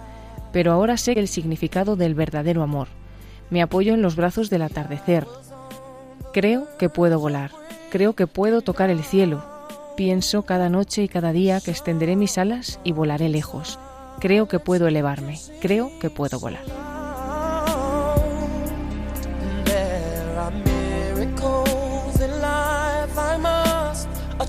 [0.54, 2.88] pero ahora sé el significado del verdadero amor.
[3.50, 5.28] Me apoyo en los brazos del atardecer.
[6.32, 7.52] Creo que puedo volar,
[7.92, 9.44] creo que puedo tocar el cielo.
[9.98, 13.78] Pienso cada noche y cada día que extenderé mis alas y volaré lejos.
[14.22, 16.64] Creo que puedo elevarme, creo que puedo volar.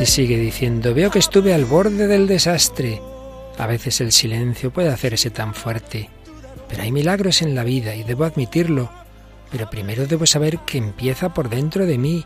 [0.00, 3.02] Y sigue diciendo, veo que estuve al borde del desastre.
[3.58, 6.08] A veces el silencio puede hacerse tan fuerte.
[6.68, 8.90] Pero hay milagros en la vida y debo admitirlo.
[9.50, 12.24] Pero primero debo saber que empieza por dentro de mí.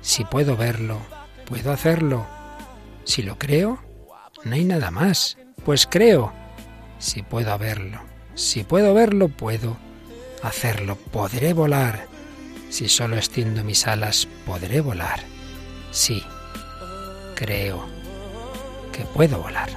[0.00, 0.98] Si puedo verlo,
[1.44, 2.26] puedo hacerlo.
[3.04, 3.80] Si lo creo,
[4.44, 5.36] no hay nada más.
[5.64, 6.32] Pues creo.
[6.98, 8.00] Si puedo verlo,
[8.34, 9.76] si puedo verlo, puedo
[10.42, 10.96] hacerlo.
[10.96, 12.06] Podré volar.
[12.70, 15.20] Si solo extiendo mis alas, podré volar.
[15.90, 16.22] Sí,
[17.34, 17.86] creo
[18.92, 19.70] que puedo volar.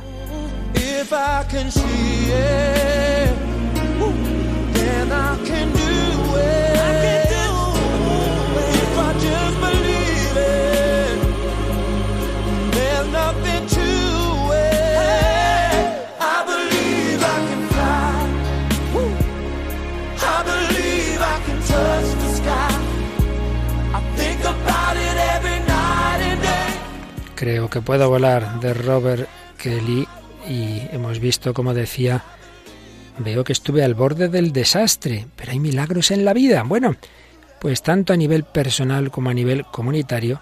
[27.37, 30.07] Creo que puedo volar de Robert Kelly
[30.49, 32.23] y hemos visto como decía
[33.19, 36.63] Veo que estuve al borde del desastre, pero hay milagros en la vida.
[36.63, 36.95] Bueno,
[37.61, 40.41] pues tanto a nivel personal como a nivel comunitario,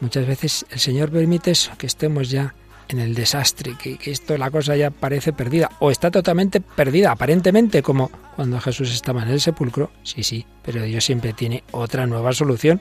[0.00, 2.54] muchas veces el Señor permite eso, que estemos ya
[2.88, 7.10] en el desastre, que, que, esto la cosa ya parece perdida, o está totalmente perdida,
[7.10, 12.06] aparentemente, como cuando Jesús estaba en el sepulcro, sí, sí, pero Dios siempre tiene otra
[12.06, 12.80] nueva solución.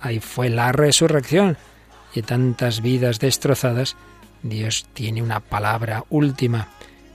[0.00, 1.56] Ahí fue la resurrección,
[2.14, 3.96] y tantas vidas destrozadas,
[4.42, 6.68] Dios tiene una palabra última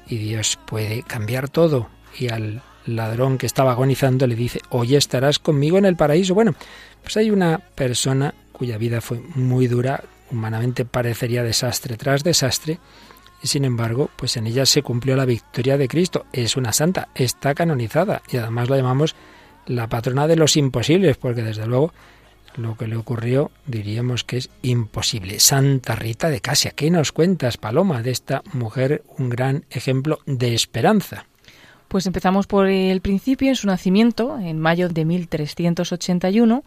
[0.08, 1.90] y Dios puede cambiar todo.
[2.18, 6.34] Y al ladrón que estaba agonizando le dice, hoy estarás conmigo en el paraíso.
[6.34, 6.56] Bueno,
[7.02, 12.80] pues hay una persona cuya vida fue muy dura, humanamente parecería desastre tras desastre,
[13.44, 16.26] y sin embargo, pues en ella se cumplió la victoria de Cristo.
[16.34, 19.16] Es una santa, está canonizada, y además la llamamos
[19.68, 21.94] la patrona de los imposibles, porque desde luego
[22.58, 25.40] lo que le ocurrió diríamos que es imposible.
[25.40, 30.54] Santa Rita de Casia, ¿qué nos cuentas, Paloma, de esta mujer, un gran ejemplo de
[30.54, 31.26] esperanza?
[31.88, 36.66] Pues empezamos por el principio, en su nacimiento, en mayo de 1381.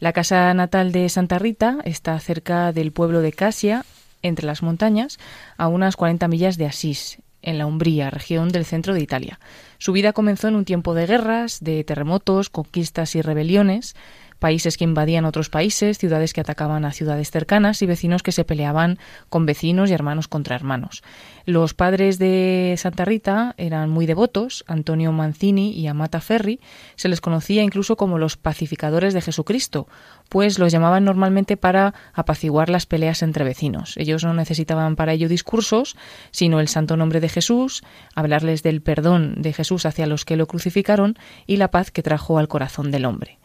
[0.00, 3.84] La casa natal de Santa Rita está cerca del pueblo de Casia,
[4.22, 5.18] entre las montañas,
[5.56, 9.38] a unas 40 millas de Asís, en la Umbría, región del centro de Italia.
[9.78, 13.94] Su vida comenzó en un tiempo de guerras, de terremotos, conquistas y rebeliones
[14.38, 18.44] países que invadían otros países, ciudades que atacaban a ciudades cercanas y vecinos que se
[18.44, 21.02] peleaban con vecinos y hermanos contra hermanos.
[21.44, 26.60] Los padres de Santa Rita eran muy devotos, Antonio Mancini y Amata Ferri,
[26.96, 29.86] se les conocía incluso como los pacificadores de Jesucristo,
[30.28, 33.96] pues los llamaban normalmente para apaciguar las peleas entre vecinos.
[33.96, 35.96] Ellos no necesitaban para ello discursos,
[36.30, 37.82] sino el santo nombre de Jesús,
[38.14, 42.38] hablarles del perdón de Jesús hacia los que lo crucificaron y la paz que trajo
[42.38, 43.38] al corazón del hombre.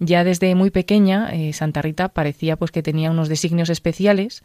[0.00, 4.44] Ya desde muy pequeña, eh, Santa Rita parecía pues que tenía unos designios especiales,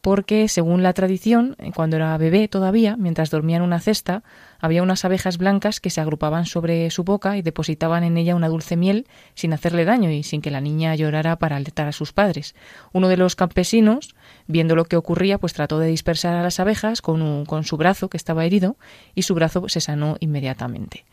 [0.00, 4.22] porque según la tradición, eh, cuando era bebé todavía, mientras dormía en una cesta,
[4.58, 8.48] había unas abejas blancas que se agrupaban sobre su boca y depositaban en ella una
[8.48, 12.12] dulce miel sin hacerle daño y sin que la niña llorara para alertar a sus
[12.12, 12.54] padres.
[12.92, 14.14] Uno de los campesinos,
[14.46, 18.08] viendo lo que ocurría, pues trató de dispersar a las abejas con, con su brazo
[18.08, 18.76] que estaba herido
[19.14, 21.04] y su brazo se sanó inmediatamente.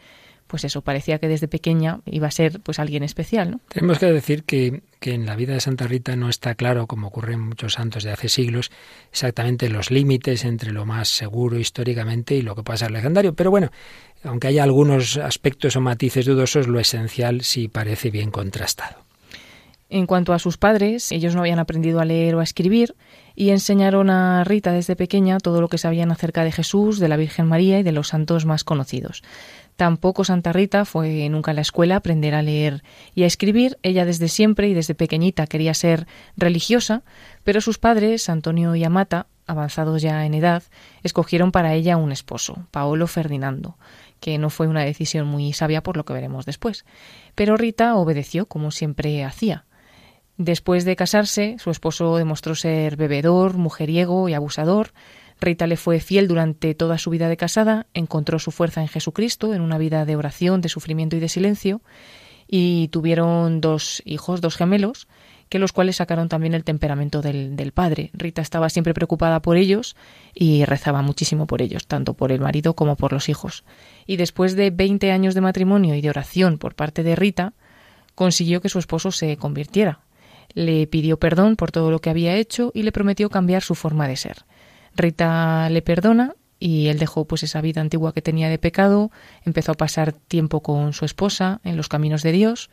[0.48, 3.60] Pues eso, parecía que desde pequeña iba a ser pues alguien especial, ¿no?
[3.70, 7.08] Tenemos que decir que, que en la vida de Santa Rita no está claro, como
[7.08, 8.72] ocurre en muchos santos de hace siglos,
[9.12, 13.34] exactamente los límites entre lo más seguro históricamente y lo que puede ser legendario.
[13.34, 13.72] Pero bueno,
[14.24, 19.08] aunque haya algunos aspectos o matices dudosos, lo esencial sí parece bien contrastado.
[19.90, 22.96] En cuanto a sus padres, ellos no habían aprendido a leer o a escribir
[23.36, 27.16] y enseñaron a Rita desde pequeña todo lo que sabían acerca de Jesús, de la
[27.16, 29.24] Virgen María y de los santos más conocidos.
[29.78, 33.78] Tampoco Santa Rita fue nunca a la escuela a aprender a leer y a escribir.
[33.84, 37.04] Ella desde siempre y desde pequeñita quería ser religiosa,
[37.44, 40.64] pero sus padres, Antonio y Amata, avanzados ya en edad,
[41.04, 43.78] escogieron para ella un esposo, Paolo Ferdinando,
[44.20, 46.84] que no fue una decisión muy sabia por lo que veremos después.
[47.36, 49.66] Pero Rita obedeció como siempre hacía.
[50.38, 54.92] Después de casarse, su esposo demostró ser bebedor, mujeriego y abusador,
[55.40, 59.54] Rita le fue fiel durante toda su vida de casada, encontró su fuerza en Jesucristo,
[59.54, 61.82] en una vida de oración, de sufrimiento y de silencio,
[62.48, 65.08] y tuvieron dos hijos, dos gemelos,
[65.50, 68.10] que los cuales sacaron también el temperamento del, del, padre.
[68.14, 69.96] Rita estaba siempre preocupada por ellos
[70.34, 73.64] y rezaba muchísimo por ellos, tanto por el marido como por los hijos.
[74.06, 77.54] Y después de 20 años de matrimonio y de oración por parte de Rita,
[78.16, 80.00] consiguió que su esposo se convirtiera.
[80.54, 84.08] Le pidió perdón por todo lo que había hecho y le prometió cambiar su forma
[84.08, 84.46] de ser.
[84.98, 89.12] Rita le perdona y él dejó pues esa vida antigua que tenía de pecado,
[89.46, 92.70] empezó a pasar tiempo con su esposa en los caminos de Dios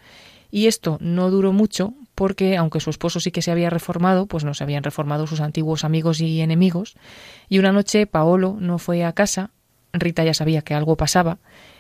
[0.51, 4.45] y esto no duró mucho porque aunque su esposo sí que se había reformado, pues
[4.45, 6.97] no se habían reformado sus antiguos amigos y enemigos
[7.49, 9.51] y una noche Paolo no fue a casa,
[9.93, 11.39] Rita ya sabía que algo pasaba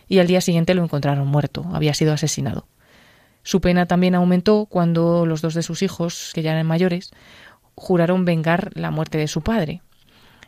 [0.09, 2.69] y al día siguiente lo encontraron muerto, había sido asesinado.
[3.43, 7.11] Su pena también aumentó cuando los dos de sus hijos, que ya eran mayores,
[7.75, 9.83] juraron vengar la muerte de su padre,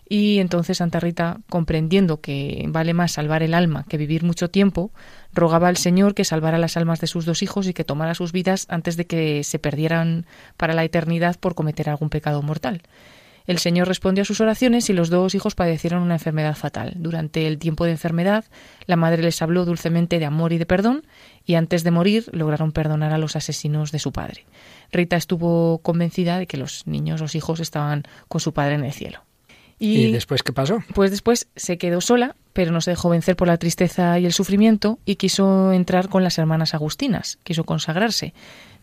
[0.09, 4.92] y entonces Santa Rita, comprendiendo que vale más salvar el alma que vivir mucho tiempo,
[5.33, 8.33] rogaba al Señor que salvara las almas de sus dos hijos y que tomara sus
[8.33, 12.83] vidas antes de que se perdieran para la eternidad por cometer algún pecado mortal.
[13.47, 16.95] El Señor respondió a sus oraciones y los dos hijos padecieron una enfermedad fatal.
[16.97, 18.45] Durante el tiempo de enfermedad,
[18.87, 21.07] la madre les habló dulcemente de amor y de perdón,
[21.45, 24.47] y antes de morir lograron perdonar a los asesinos de su padre.
[24.90, 28.92] Rita estuvo convencida de que los niños, los hijos, estaban con su padre en el
[28.92, 29.26] cielo.
[29.79, 30.83] Y, después qué pasó?
[30.95, 34.33] Pues después se quedó sola, pero no se dejó vencer por la tristeza y el
[34.33, 38.33] sufrimiento y quiso entrar con las hermanas agustinas, quiso consagrarse.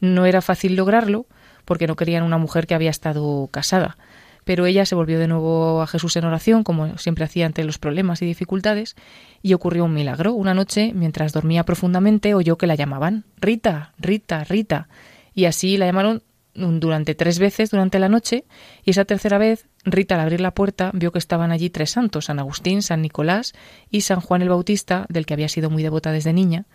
[0.01, 1.25] No era fácil lograrlo
[1.65, 3.97] porque no querían una mujer que había estado casada,
[4.43, 7.79] pero ella se volvió de nuevo a Jesús en oración, como siempre hacía ante los
[7.79, 8.95] problemas y dificultades,
[9.41, 10.33] y ocurrió un milagro.
[10.33, 14.87] Una noche, mientras dormía profundamente, oyó que la llamaban Rita, Rita, Rita,
[15.33, 16.21] y así la llamaron
[16.55, 18.45] durante tres veces durante la noche
[18.83, 22.25] y esa tercera vez Rita al abrir la puerta vio que estaban allí tres santos,
[22.25, 23.53] San Agustín, San Nicolás
[23.89, 26.65] y San Juan el Bautista, del que había sido muy devota desde niña.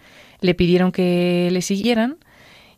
[0.41, 2.19] Le pidieron que le siguieran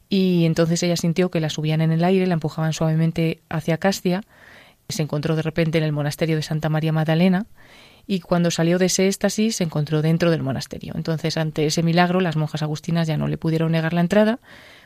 [0.08, 4.22] y entonces ella sintió que la subían en el aire, la empujaban suavemente hacia Castia,
[4.88, 7.46] se encontró de repente en el monasterio de Santa María Magdalena
[8.06, 10.94] y cuando salió de ese éxtasis se encontró dentro del monasterio.
[10.96, 14.40] Entonces, ante ese milagro, las monjas agustinas ya no le pudieron negar la entrada,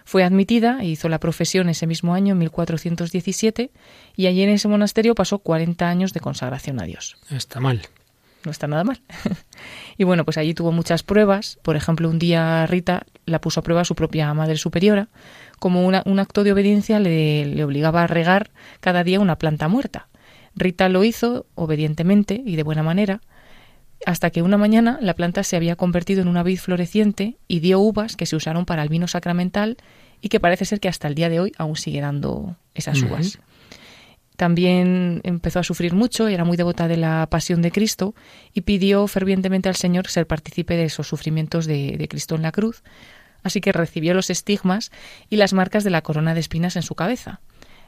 [0.05, 3.71] fue admitida e hizo la profesión ese mismo año, en 1417,
[4.17, 7.17] y allí en ese monasterio pasó 40 años de consagración a Dios.
[7.31, 7.83] Está mal.
[8.45, 9.01] No está nada mal.
[9.97, 11.59] y bueno, pues allí tuvo muchas pruebas.
[11.63, 15.09] Por ejemplo, un día Rita la puso a prueba a su propia madre superiora.
[15.59, 20.09] Como un acto de obediencia le, le obligaba a regar cada día una planta muerta.
[20.55, 23.23] Rita lo hizo obedientemente y de buena manera,
[24.07, 27.81] hasta que una mañana la planta se había convertido en una vid floreciente y dio
[27.81, 29.77] uvas que se usaron para el vino sacramental
[30.21, 33.39] y que parece ser que hasta el día de hoy aún sigue dando esas uvas.
[34.37, 38.15] También empezó a sufrir mucho, era muy devota de la pasión de Cristo
[38.53, 42.53] y pidió fervientemente al Señor ser partícipe de esos sufrimientos de, de Cristo en la
[42.53, 42.83] cruz.
[43.43, 44.91] Así que recibió los estigmas
[45.31, 47.41] y las marcas de la corona de espinas en su cabeza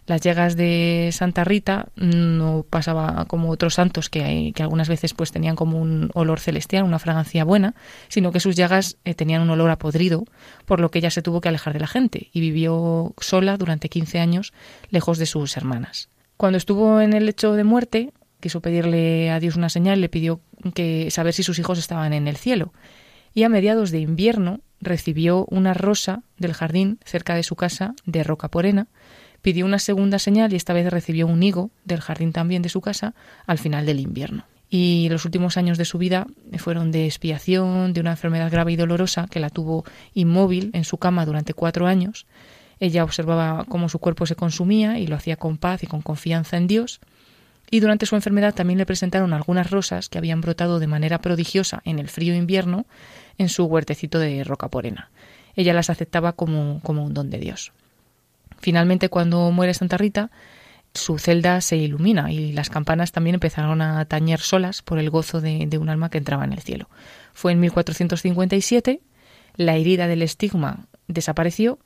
[0.06, 5.32] las llagas de Santa Rita no pasaba como otros santos que, que algunas veces pues
[5.32, 7.74] tenían como un olor celestial, una fragancia buena,
[8.08, 10.24] sino que sus llagas eh, tenían un olor a podrido,
[10.64, 13.88] por lo que ella se tuvo que alejar de la gente y vivió sola durante
[13.88, 14.52] 15 años
[14.90, 16.08] lejos de sus hermanas.
[16.36, 20.40] Cuando estuvo en el lecho de muerte, quiso pedirle a Dios una señal, le pidió
[20.74, 22.72] que saber si sus hijos estaban en el cielo.
[23.34, 28.22] Y a mediados de invierno recibió una rosa del jardín cerca de su casa de
[28.22, 28.88] Roca Porena,
[29.46, 32.80] Pidió una segunda señal y esta vez recibió un higo del jardín también de su
[32.80, 33.14] casa
[33.46, 34.42] al final del invierno.
[34.68, 36.26] Y los últimos años de su vida
[36.58, 39.84] fueron de expiación de una enfermedad grave y dolorosa que la tuvo
[40.14, 42.26] inmóvil en su cama durante cuatro años.
[42.80, 46.56] Ella observaba cómo su cuerpo se consumía y lo hacía con paz y con confianza
[46.56, 46.98] en Dios.
[47.70, 51.82] y durante su enfermedad también le presentaron algunas rosas que habían brotado de manera prodigiosa
[51.84, 52.84] en el frío invierno
[53.38, 55.10] en su huertecito de Rocaporena.
[55.54, 57.72] Ella las aceptaba como, como un don de Dios.
[58.58, 60.30] Finalmente, cuando muere Santa Rita,
[60.96, 65.40] su celda se ilumina y las campanas también empezaron a tañer solas por el gozo
[65.40, 66.88] de, un alma que entraba en el cielo.
[67.32, 69.00] Fue en 1457,
[69.56, 71.78] la herida del estigma desapareció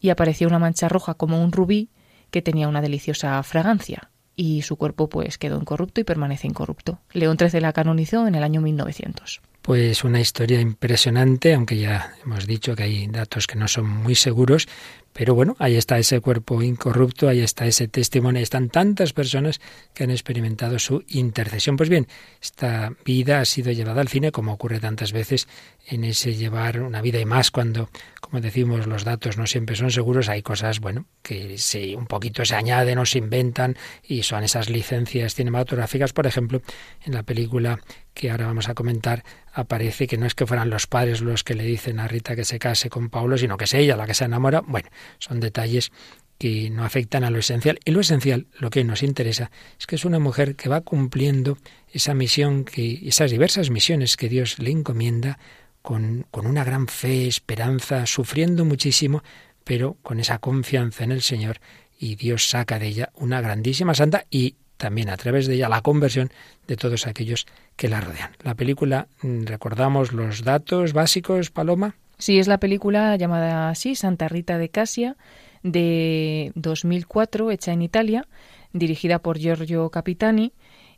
[0.00, 1.90] y apareció una mancha roja como un rubí
[2.30, 7.00] que tenía una deliciosa fragancia y su cuerpo pues quedó incorrupto y permanece incorrupto.
[7.12, 9.40] León XIII la canonizó en el año 1900.
[9.68, 14.14] Pues una historia impresionante, aunque ya hemos dicho que hay datos que no son muy
[14.14, 14.66] seguros,
[15.12, 19.60] pero bueno, ahí está ese cuerpo incorrupto, ahí está ese testimonio, ahí están tantas personas
[19.92, 21.76] que han experimentado su intercesión.
[21.76, 22.06] Pues bien,
[22.40, 25.48] esta vida ha sido llevada al cine, como ocurre tantas veces
[25.86, 27.90] en ese llevar una vida y más cuando,
[28.20, 32.44] como decimos, los datos no siempre son seguros, hay cosas, bueno, que se, un poquito
[32.44, 36.62] se añaden o se inventan y son esas licencias cinematográficas, por ejemplo,
[37.04, 37.80] en la película
[38.18, 41.54] que ahora vamos a comentar, aparece que no es que fueran los padres los que
[41.54, 44.14] le dicen a Rita que se case con Paulo, sino que es ella la que
[44.14, 44.60] se enamora.
[44.66, 44.88] Bueno,
[45.18, 45.92] son detalles
[46.36, 47.78] que no afectan a lo esencial.
[47.84, 51.58] Y lo esencial, lo que nos interesa, es que es una mujer que va cumpliendo
[51.92, 55.38] esa misión, que, esas diversas misiones que Dios le encomienda
[55.80, 59.22] con, con una gran fe, esperanza, sufriendo muchísimo,
[59.62, 61.60] pero con esa confianza en el Señor
[62.00, 65.82] y Dios saca de ella una grandísima santa y también a través de ella la
[65.82, 66.30] conversión
[66.66, 68.30] de todos aquellos que la rodean.
[68.42, 71.96] La película, mm, recordamos los datos básicos, Paloma.
[72.16, 75.16] Sí, es la película llamada así, Santa Rita de Casia,
[75.62, 78.26] de 2004, hecha en Italia,
[78.72, 80.52] dirigida por Giorgio Capitani.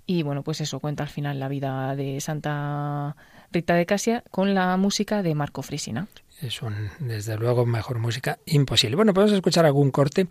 [0.07, 3.17] Y bueno, pues eso cuenta al final la vida de Santa
[3.53, 6.09] Rita de Casia con la música de Marco Frisina
[6.43, 8.97] es un, desde luego, mejor música imposible.
[8.97, 10.29] Bueno, podemos escuchar algún corte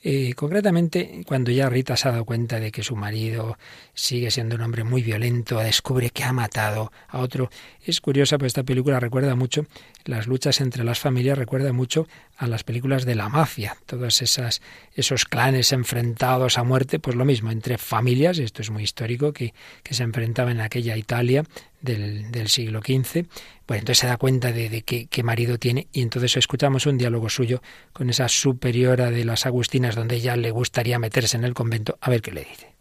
[0.00, 3.58] eh, concretamente, cuando ya Rita se ha dado cuenta de que su marido
[3.94, 7.50] sigue siendo un hombre muy violento, descubre que ha matado a otro.
[7.82, 9.66] Es curiosa, pues esta película recuerda mucho
[10.04, 14.62] las luchas entre las familias, recuerda mucho a las películas de la mafia, todos esas,
[14.94, 19.52] esos clanes enfrentados a muerte, pues lo mismo, entre familias, esto es muy histórico, que,
[19.82, 21.44] que se enfrentaban en aquella Italia
[21.80, 23.26] del, del siglo XV.
[23.66, 26.98] Bueno, entonces se da cuenta de, de qué, qué marido tiene y entonces escuchamos un
[26.98, 27.62] diálogo suyo
[27.92, 32.10] con esa superiora de las Agustinas donde ella le gustaría meterse en el convento, a
[32.10, 32.74] ver qué le dice.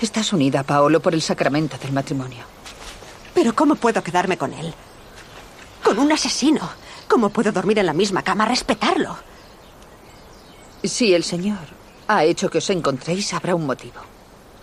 [0.00, 2.44] Estás unida, Paolo, por el sacramento del matrimonio.
[3.34, 4.72] Pero ¿cómo puedo quedarme con él?
[5.82, 6.68] Con un asesino.
[7.08, 9.16] ¿Cómo puedo dormir en la misma cama, respetarlo?
[10.82, 11.58] Si el Señor
[12.08, 14.00] ha hecho que os encontréis, habrá un motivo.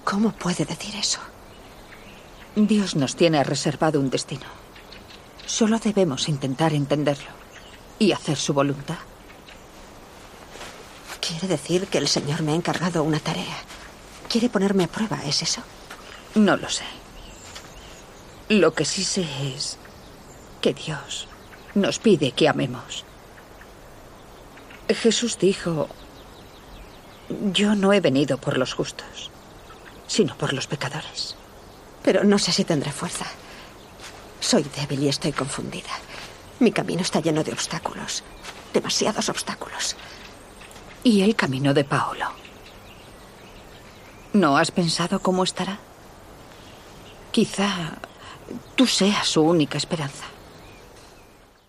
[0.03, 1.19] ¿Cómo puede decir eso?
[2.55, 4.45] Dios nos tiene reservado un destino.
[5.45, 7.29] Solo debemos intentar entenderlo
[7.97, 8.97] y hacer su voluntad.
[11.21, 13.55] Quiere decir que el Señor me ha encargado una tarea.
[14.27, 15.61] Quiere ponerme a prueba, ¿es eso?
[16.35, 16.83] No lo sé.
[18.49, 19.25] Lo que sí sé
[19.55, 19.77] es
[20.59, 21.29] que Dios
[21.73, 23.05] nos pide que amemos.
[24.89, 25.87] Jesús dijo,
[27.53, 29.31] yo no he venido por los justos,
[30.07, 31.37] sino por los pecadores.
[32.03, 33.25] Pero no sé si tendré fuerza.
[34.39, 35.91] Soy débil y estoy confundida.
[36.59, 38.23] Mi camino está lleno de obstáculos,
[38.73, 39.95] demasiados obstáculos.
[41.03, 42.25] ¿Y el camino de Paolo?
[44.33, 45.79] ¿No has pensado cómo estará?
[47.31, 47.97] Quizá
[48.75, 50.25] tú seas su única esperanza.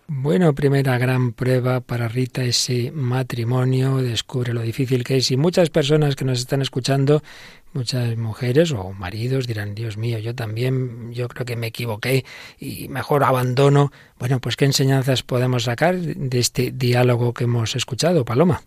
[0.07, 5.69] Bueno, primera gran prueba para Rita ese matrimonio, descubre lo difícil que es y muchas
[5.69, 7.23] personas que nos están escuchando,
[7.73, 12.25] muchas mujeres o maridos dirán, Dios mío, yo también, yo creo que me equivoqué
[12.59, 13.91] y mejor abandono.
[14.19, 18.61] Bueno, pues qué enseñanzas podemos sacar de este diálogo que hemos escuchado, Paloma.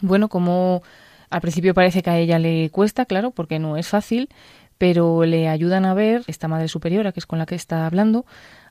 [0.00, 0.82] Bueno, como
[1.30, 4.28] al principio parece que a ella le cuesta, claro, porque no es fácil,
[4.78, 8.24] pero le ayudan a ver, esta madre superiora, que es con la que está hablando,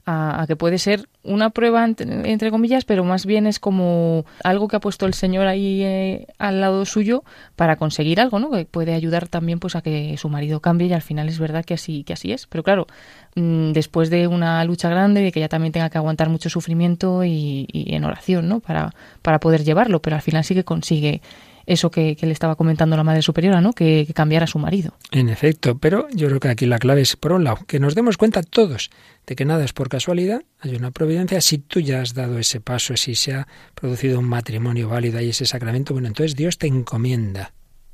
[0.09, 4.77] a, que puede ser una prueba, entre, comillas, pero más bien es como algo que
[4.77, 7.23] ha puesto el Señor ahí eh, al lado suyo
[7.55, 8.49] para conseguir algo, ¿no?
[8.49, 11.63] Que puede ayudar también pues a que su marido cambie y al final es verdad
[11.63, 12.47] que así, que así es.
[12.47, 12.87] Pero claro,
[13.35, 17.23] mm, después de una lucha grande, de que ella también tenga que aguantar mucho sufrimiento
[17.23, 18.61] y, y en oración, ¿no?
[18.61, 21.21] Para, para poder llevarlo, pero al final sí que consigue
[21.69, 23.73] eso que, le estaba comentando la Madre Superiora, ¿no?
[23.73, 24.93] Que, que cambiara a su marido.
[25.11, 27.95] En efecto, pero yo creo que aquí la clave es, por un lado, que nos
[27.95, 28.89] demos cuenta todos
[29.27, 31.39] de que nada es por casualidad, hay una providencia.
[31.41, 35.29] Si tú ya has dado ese paso, si se ha producido un matrimonio válido y
[35.29, 37.53] ese sacramento, bueno, entonces Dios te encomienda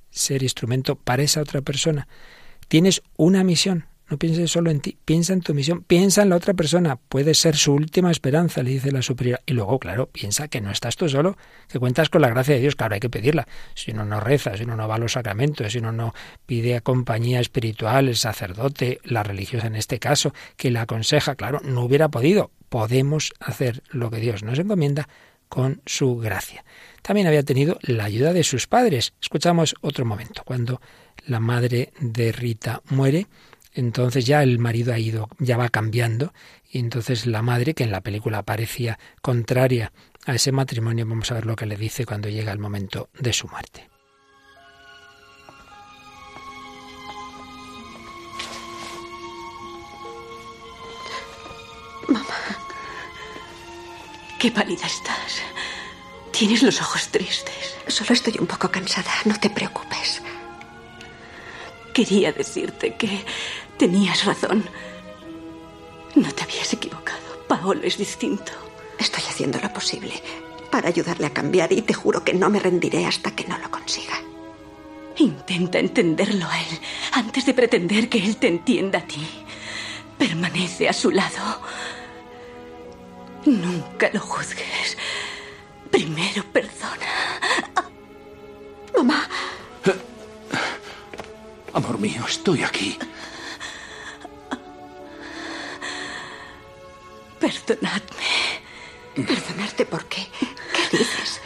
[0.09, 2.07] ser instrumento para esa otra persona.
[2.69, 6.35] Tienes una misión, no pienses solo en ti, piensa en tu misión, piensa en la
[6.35, 9.41] otra persona, puede ser su última esperanza, le dice la superiora.
[9.45, 11.37] Y luego, claro, piensa que no estás tú solo,
[11.67, 13.47] que cuentas con la gracia de Dios, claro, hay que pedirla.
[13.73, 16.13] Si uno no reza, si uno no va a los sacramentos, si uno no
[16.45, 21.61] pide a compañía espiritual, el sacerdote, la religiosa en este caso, que la aconseja, claro,
[21.63, 22.51] no hubiera podido.
[22.69, 25.07] Podemos hacer lo que Dios nos encomienda
[25.49, 26.65] con su gracia.
[27.01, 29.13] También había tenido la ayuda de sus padres.
[29.21, 30.81] Escuchamos otro momento, cuando
[31.27, 33.27] la madre de Rita muere,
[33.75, 36.33] entonces ya el marido ha ido, ya va cambiando,
[36.71, 39.91] y entonces la madre, que en la película parecía contraria
[40.25, 43.33] a ese matrimonio, vamos a ver lo que le dice cuando llega el momento de
[43.33, 43.89] su muerte.
[52.07, 52.25] Mamá,
[54.39, 55.41] qué pálida estás.
[56.31, 57.75] Tienes los ojos tristes.
[57.87, 60.21] Solo estoy un poco cansada, no te preocupes.
[61.93, 63.23] Quería decirte que
[63.77, 64.65] tenías razón.
[66.15, 67.19] No te habías equivocado.
[67.47, 68.51] Paolo es distinto.
[68.97, 70.13] Estoy haciendo lo posible
[70.71, 73.69] para ayudarle a cambiar y te juro que no me rendiré hasta que no lo
[73.69, 74.15] consiga.
[75.17, 76.79] Intenta entenderlo a él
[77.13, 79.25] antes de pretender que él te entienda a ti.
[80.17, 81.61] Permanece a su lado.
[83.45, 84.97] Nunca lo juzgues.
[85.91, 87.39] Primero perdona.
[88.97, 89.29] Mamá.
[91.73, 92.97] Amor mío, estoy aquí.
[97.45, 98.25] Perdonadme.
[99.13, 100.27] ¿Perdonarte por qué?
[100.89, 101.39] ¿Qué dices?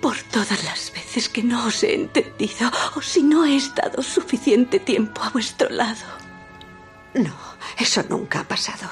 [0.00, 4.80] Por todas las veces que no os he entendido o si no he estado suficiente
[4.80, 6.06] tiempo a vuestro lado.
[7.14, 7.36] No,
[7.78, 8.90] eso nunca ha pasado.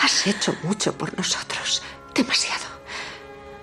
[0.00, 1.82] Has hecho mucho por nosotros.
[2.14, 2.66] Demasiado.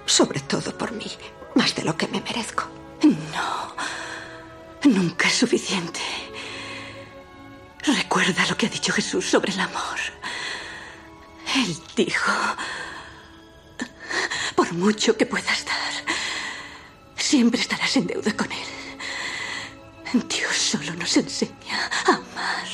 [0.06, 1.10] Sobre todo por mí.
[1.56, 2.66] Más de lo que me merezco.
[3.02, 3.76] No.
[4.84, 6.02] Nunca es suficiente.
[7.86, 10.00] Recuerda lo que ha dicho Jesús sobre el amor.
[11.56, 12.32] Él dijo,
[14.56, 16.16] por mucho que puedas dar,
[17.16, 20.26] siempre estarás en deuda con Él.
[20.30, 22.66] Dios solo nos enseña a amar.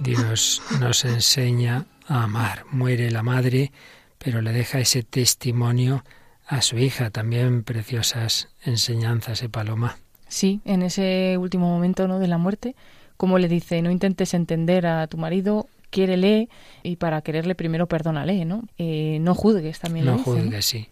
[0.00, 2.64] Dios nos enseña a amar.
[2.70, 3.72] Muere la madre,
[4.18, 6.04] pero le deja ese testimonio
[6.46, 7.10] a su hija.
[7.10, 9.98] También preciosas enseñanzas, ¿eh, Paloma?
[10.28, 12.18] Sí, en ese último momento ¿no?
[12.18, 12.74] de la muerte,
[13.16, 16.48] como le dice, no intentes entender a tu marido, quiérele
[16.82, 18.64] y para quererle primero perdónale, ¿no?
[18.78, 20.06] Eh, no juzgues también.
[20.06, 20.88] No juzgues, sí.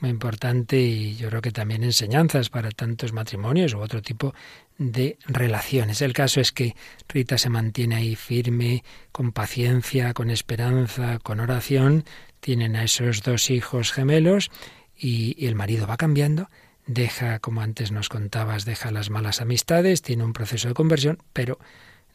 [0.00, 4.34] Muy importante y yo creo que también enseñanzas para tantos matrimonios u otro tipo
[4.76, 6.02] de relaciones.
[6.02, 6.76] El caso es que
[7.08, 12.04] Rita se mantiene ahí firme, con paciencia, con esperanza, con oración.
[12.40, 14.50] Tienen a esos dos hijos gemelos
[14.96, 16.48] y, y el marido va cambiando
[16.86, 21.58] deja, como antes nos contabas, deja las malas amistades, tiene un proceso de conversión, pero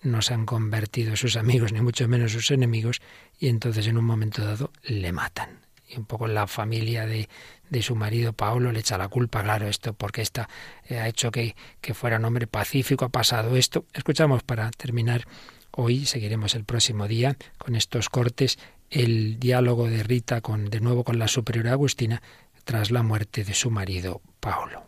[0.02, 3.02] no se han convertido sus amigos, ni mucho menos sus enemigos,
[3.40, 5.60] y entonces en un momento dado le matan.
[5.88, 7.28] Y un poco la familia de,
[7.70, 10.48] de su marido Paolo le echa la culpa, claro, esto porque esta
[10.88, 13.86] eh, ha hecho que, que fuera un hombre pacífico, ha pasado esto.
[13.94, 15.26] Escuchamos para terminar
[15.72, 18.58] hoy, seguiremos el próximo día con estos cortes,
[18.90, 22.22] el diálogo de Rita con, de nuevo con la superiora Agustina
[22.64, 24.84] tras la muerte de su marido Paolo.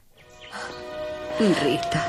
[1.40, 2.08] Rita.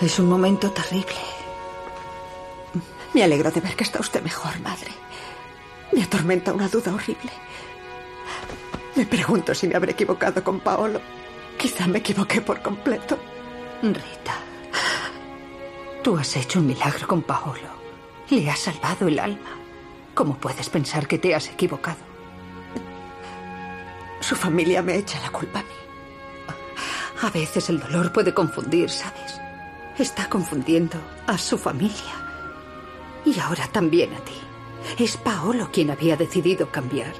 [0.00, 1.14] Es un momento terrible.
[3.14, 4.90] Me alegro de ver que está usted mejor, madre.
[5.92, 7.30] Me atormenta una duda horrible.
[8.94, 11.00] Me pregunto si me habré equivocado con Paolo.
[11.58, 13.18] Quizá me equivoqué por completo.
[13.82, 14.38] Rita,
[16.02, 17.76] tú has hecho un milagro con Paolo.
[18.30, 19.50] Le has salvado el alma.
[20.14, 22.15] ¿Cómo puedes pensar que te has equivocado?
[24.20, 25.68] Su familia me echa la culpa a mí.
[27.22, 29.40] A veces el dolor puede confundir, ¿sabes?
[29.98, 32.14] Está confundiendo a su familia.
[33.24, 34.34] Y ahora también a ti.
[34.98, 37.12] Es Paolo quien había decidido cambiar.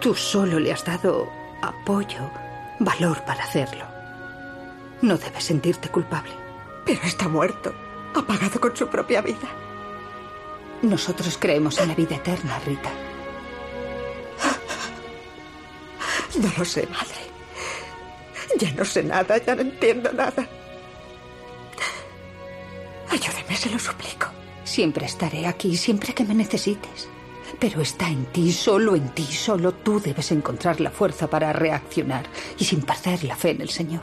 [0.00, 1.30] Tú solo le has dado
[1.62, 2.30] apoyo,
[2.78, 3.84] valor para hacerlo.
[5.02, 6.32] No debes sentirte culpable.
[6.84, 7.74] Pero está muerto,
[8.14, 9.48] apagado con su propia vida.
[10.82, 12.90] Nosotros creemos en la vida eterna, Rita.
[16.40, 17.20] No lo sé, madre.
[18.58, 20.48] Ya no sé nada, ya no entiendo nada.
[23.10, 24.28] Ayúdeme, se lo suplico.
[24.64, 27.08] Siempre estaré aquí, siempre que me necesites.
[27.58, 32.24] Pero está en ti, solo en ti, solo tú debes encontrar la fuerza para reaccionar
[32.58, 34.02] y sin perder la fe en el Señor.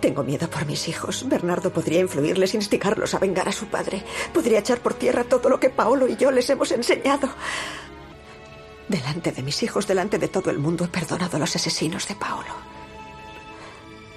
[0.00, 1.28] Tengo miedo por mis hijos.
[1.28, 4.02] Bernardo podría influirles, instigarlos a vengar a su padre.
[4.32, 7.28] Podría echar por tierra todo lo que Paolo y yo les hemos enseñado.
[8.88, 12.14] Delante de mis hijos, delante de todo el mundo, he perdonado a los asesinos de
[12.14, 12.54] Paolo.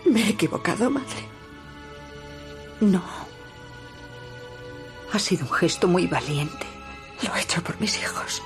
[0.05, 1.26] Me he equivocado, madre.
[2.80, 3.03] No.
[5.11, 6.65] Ha sido un gesto muy valiente.
[7.24, 8.41] Lo he hecho por mis hijos.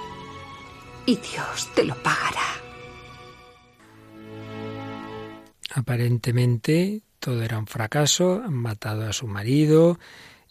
[1.06, 2.42] Y Dios te lo pagará.
[5.74, 10.00] Aparentemente todo era un fracaso, han matado a su marido,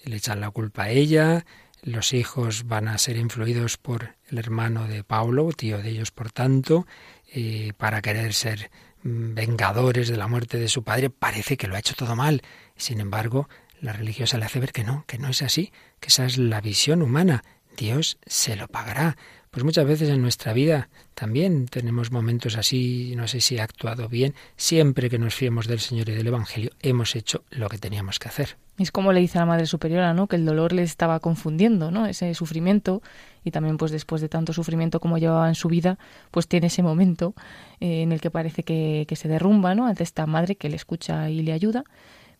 [0.05, 1.47] le echan la culpa a ella,
[1.85, 6.33] los hijos van a ser influidos por el hermano de Paulo, tío de ellos por
[6.33, 6.87] tanto,
[7.33, 8.71] eh, para querer ser
[9.03, 12.43] mm, vengadores de la muerte de su padre, parece que lo ha hecho todo mal.
[12.77, 13.49] Sin embargo,
[13.81, 16.63] la religiosa le hace ver que no, que no es así, que esa es la
[16.63, 17.45] visión humana.
[17.77, 19.17] Dios se lo pagará.
[19.51, 24.09] Pues muchas veces en nuestra vida también tenemos momentos así, no sé si he actuado
[24.09, 28.19] bien, siempre que nos fiemos del Señor y del Evangelio, hemos hecho lo que teníamos
[28.19, 28.57] que hacer.
[28.77, 30.27] Es como le dice a la Madre Superiora, ¿no?
[30.27, 32.07] Que el dolor le estaba confundiendo, ¿no?
[32.07, 33.03] Ese sufrimiento
[33.45, 35.99] y también pues después de tanto sufrimiento como llevaba en su vida,
[36.33, 37.35] pues tiene ese momento
[37.79, 39.87] eh, en el que parece que, que se derrumba, ¿no?
[39.87, 41.85] Ante esta madre que le escucha y le ayuda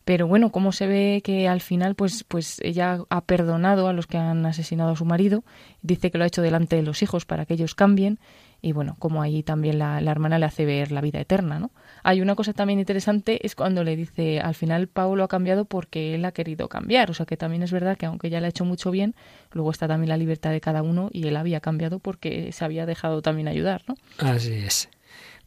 [0.05, 4.05] pero bueno, cómo se ve que al final pues pues ella ha perdonado a los
[4.05, 5.43] que han asesinado a su marido,
[5.81, 8.19] dice que lo ha hecho delante de los hijos para que ellos cambien
[8.65, 11.69] y bueno, como ahí también la, hermana le hace ver la vida eterna, ¿no?
[12.01, 16.15] Hay una cosa también interesante es cuando le dice al final Paulo ha cambiado porque
[16.15, 18.49] él ha querido cambiar, o sea que también es verdad que aunque ella le ha
[18.49, 19.13] hecho mucho bien,
[19.51, 22.87] luego está también la libertad de cada uno y él había cambiado porque se había
[22.87, 23.97] dejado también ayudar, ¿no?
[24.17, 24.89] Así es.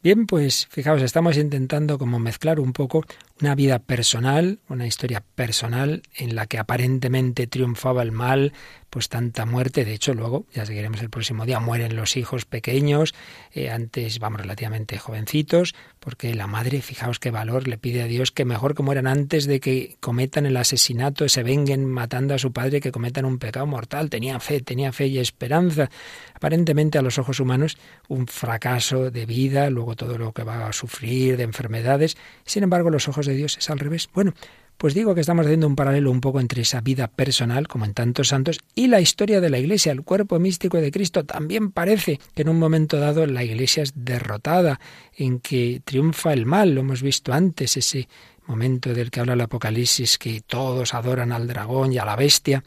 [0.01, 3.03] Bien, pues fijaos, estamos intentando como mezclar un poco
[3.41, 8.53] una vida personal, una historia personal en la que aparentemente triunfaba el mal,
[8.89, 9.85] pues tanta muerte.
[9.85, 13.13] De hecho, luego, ya seguiremos el próximo día, mueren los hijos pequeños,
[13.53, 18.31] eh, antes, vamos, relativamente jovencitos, porque la madre, fijaos qué valor, le pide a Dios
[18.31, 22.51] que mejor que mueran antes de que cometan el asesinato, se venguen matando a su
[22.51, 24.09] padre, que cometan un pecado mortal.
[24.09, 25.89] Tenía fe, tenía fe y esperanza.
[26.33, 27.77] Aparentemente a los ojos humanos,
[28.07, 32.17] un fracaso de vida, luego todo lo que va a sufrir de enfermedades.
[32.45, 34.09] Sin embargo, los ojos de Dios es al revés.
[34.13, 34.33] Bueno,
[34.79, 37.93] pues digo que estamos haciendo un paralelo un poco entre esa vida personal, como en
[37.93, 39.91] tantos santos, y la historia de la Iglesia.
[39.91, 43.91] El cuerpo místico de Cristo también parece que en un momento dado la Iglesia es
[43.93, 44.79] derrotada,
[45.17, 46.75] en que triunfa el mal.
[46.75, 48.07] Lo hemos visto antes, ese
[48.47, 52.63] momento del que habla el Apocalipsis, que todos adoran al dragón y a la bestia.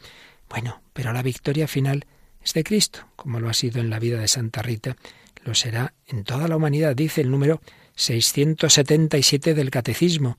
[0.49, 2.05] Bueno, pero la victoria final
[2.43, 4.95] es de Cristo, como lo ha sido en la vida de Santa Rita,
[5.43, 7.59] lo será en toda la humanidad, dice el número
[7.95, 10.37] 677 del Catecismo.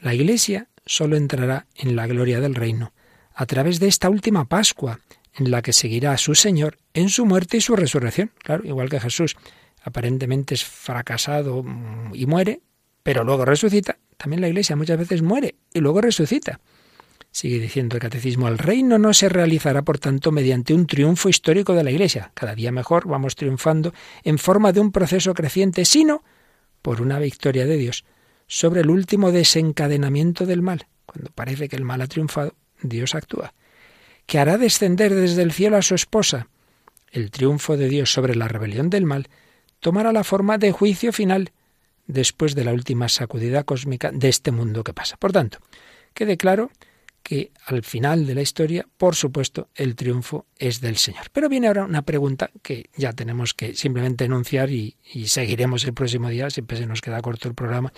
[0.00, 2.92] La Iglesia solo entrará en la gloria del reino
[3.34, 5.00] a través de esta última Pascua,
[5.34, 8.30] en la que seguirá a su Señor en su muerte y su resurrección.
[8.42, 9.36] Claro, igual que Jesús
[9.82, 11.64] aparentemente es fracasado
[12.12, 12.60] y muere,
[13.02, 16.60] pero luego resucita, también la Iglesia muchas veces muere y luego resucita.
[17.30, 21.74] Sigue diciendo el catecismo, el reino no se realizará, por tanto, mediante un triunfo histórico
[21.74, 22.30] de la Iglesia.
[22.32, 23.92] Cada día mejor vamos triunfando
[24.22, 26.22] en forma de un proceso creciente, sino
[26.84, 28.04] por una victoria de Dios
[28.46, 30.86] sobre el último desencadenamiento del mal.
[31.06, 33.54] Cuando parece que el mal ha triunfado, Dios actúa.
[34.26, 36.48] Que hará descender desde el cielo a su esposa.
[37.10, 39.30] El triunfo de Dios sobre la rebelión del mal
[39.80, 41.52] tomará la forma de juicio final
[42.06, 45.16] después de la última sacudida cósmica de este mundo que pasa.
[45.16, 45.60] Por tanto,
[46.12, 46.70] quede claro
[47.24, 51.30] que al final de la historia, por supuesto, el triunfo es del Señor.
[51.32, 56.28] Pero viene ahora una pregunta que ya tenemos que simplemente enunciar y, seguiremos el próximo
[56.28, 57.94] día, siempre se nos queda corto el programa,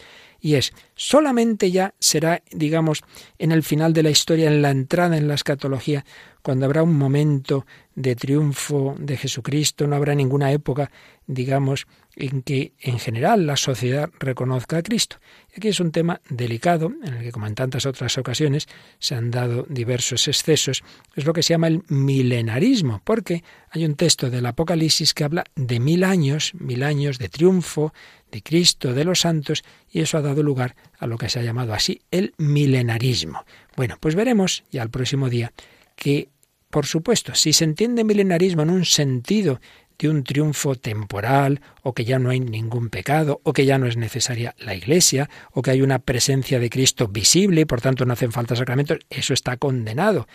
[0.46, 3.02] y es, solamente ya será, digamos,
[3.36, 6.04] en el final de la historia, en la entrada en la escatología,
[6.40, 7.66] cuando habrá un momento
[7.96, 10.92] de triunfo de Jesucristo, no habrá ninguna época,
[11.26, 15.16] digamos, en que en general la sociedad reconozca a Cristo.
[15.56, 18.68] Aquí es un tema delicado, en el que, como en tantas otras ocasiones,
[19.00, 20.84] se han dado diversos excesos.
[21.16, 25.42] Es lo que se llama el milenarismo, porque hay un texto del Apocalipsis que habla
[25.56, 27.92] de mil años, mil años de triunfo
[28.36, 31.42] de Cristo, de los santos, y eso ha dado lugar a lo que se ha
[31.42, 33.46] llamado así el milenarismo.
[33.76, 35.54] Bueno, pues veremos ya el próximo día
[35.94, 36.28] que,
[36.68, 39.58] por supuesto, si se entiende milenarismo en un sentido
[39.98, 43.86] de un triunfo temporal, o que ya no hay ningún pecado, o que ya no
[43.86, 48.04] es necesaria la Iglesia, o que hay una presencia de Cristo visible y por tanto
[48.04, 50.28] no hacen falta sacramentos, eso está condenado.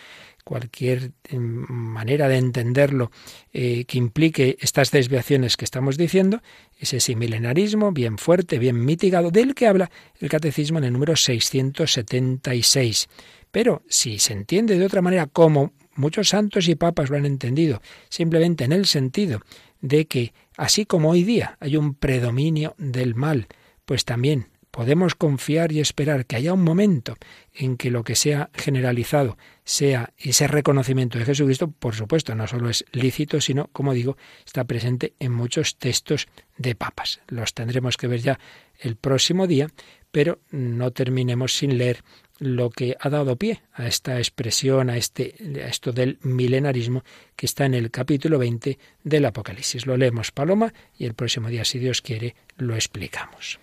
[0.44, 3.10] Cualquier em, manera de entenderlo
[3.52, 6.42] eh, que implique estas desviaciones que estamos diciendo
[6.78, 11.16] es ese milenarismo bien fuerte, bien mitigado, del que habla el Catecismo en el número
[11.16, 13.08] 676.
[13.50, 17.82] Pero si se entiende de otra manera como Muchos santos y papas lo han entendido,
[18.08, 19.42] simplemente en el sentido
[19.80, 23.46] de que, así como hoy día hay un predominio del mal,
[23.84, 27.16] pues también podemos confiar y esperar que haya un momento
[27.54, 32.70] en que lo que sea generalizado sea ese reconocimiento de Jesucristo, por supuesto, no solo
[32.70, 37.20] es lícito, sino, como digo, está presente en muchos textos de papas.
[37.28, 38.40] Los tendremos que ver ya
[38.80, 39.68] el próximo día,
[40.10, 42.02] pero no terminemos sin leer
[42.38, 47.04] lo que ha dado pie a esta expresión, a, este, a esto del milenarismo
[47.36, 49.86] que está en el capítulo 20 del Apocalipsis.
[49.86, 53.60] Lo leemos, Paloma, y el próximo día, si Dios quiere, lo explicamos.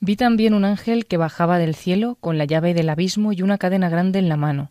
[0.00, 3.58] Vi también un ángel que bajaba del cielo con la llave del abismo y una
[3.58, 4.70] cadena grande en la mano.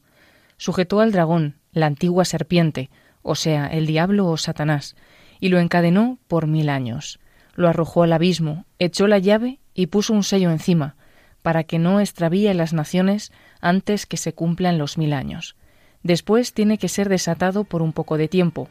[0.58, 2.90] Sujetó al dragón, la antigua serpiente,
[3.24, 4.96] o sea, el diablo o Satanás,
[5.40, 7.20] y lo encadenó por mil años.
[7.56, 10.96] Lo arrojó al abismo, echó la llave y puso un sello encima,
[11.42, 15.56] para que no extravíe las naciones antes que se cumplan los mil años.
[16.04, 18.70] Después tiene que ser desatado por un poco de tiempo.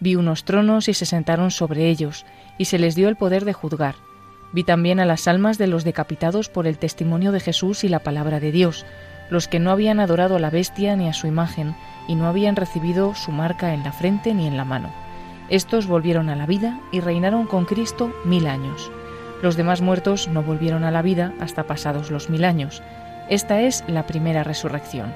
[0.00, 2.26] Vi unos tronos y se sentaron sobre ellos,
[2.58, 3.94] y se les dio el poder de juzgar.
[4.52, 8.00] Vi también a las almas de los decapitados por el testimonio de Jesús y la
[8.00, 8.84] palabra de Dios,
[9.30, 11.74] los que no habían adorado a la bestia ni a su imagen,
[12.06, 14.92] y no habían recibido su marca en la frente ni en la mano.
[15.48, 18.90] Estos volvieron a la vida y reinaron con Cristo mil años.
[19.42, 22.82] Los demás muertos no volvieron a la vida hasta pasados los mil años.
[23.28, 25.12] Esta es la primera resurrección.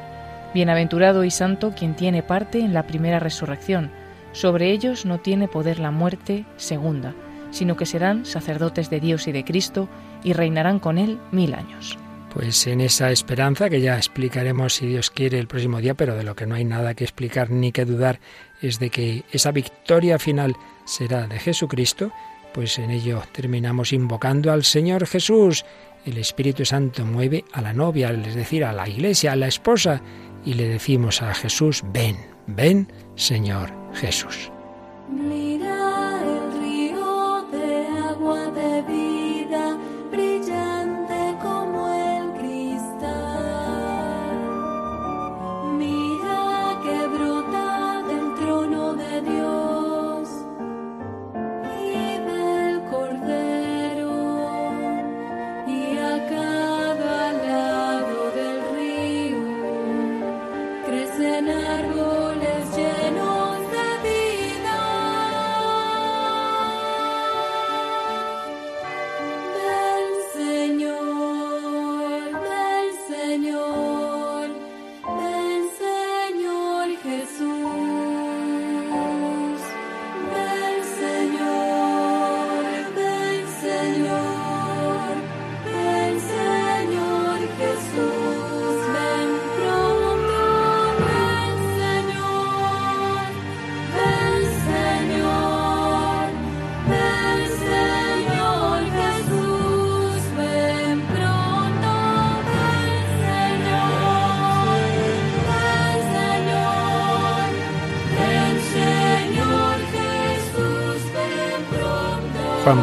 [0.54, 3.90] Bienaventurado y santo quien tiene parte en la primera resurrección.
[4.32, 7.14] Sobre ellos no tiene poder la muerte segunda,
[7.56, 9.88] sino que serán sacerdotes de Dios y de Cristo
[10.22, 11.98] y reinarán con él mil años.
[12.32, 16.22] Pues en esa esperanza que ya explicaremos si Dios quiere el próximo día, pero de
[16.22, 18.20] lo que no hay nada que explicar ni que dudar
[18.60, 20.54] es de que esa victoria final
[20.84, 22.12] será de Jesucristo,
[22.52, 25.64] pues en ello terminamos invocando al Señor Jesús.
[26.04, 30.02] El Espíritu Santo mueve a la novia, es decir, a la iglesia, a la esposa,
[30.44, 34.52] y le decimos a Jesús, ven, ven, Señor Jesús.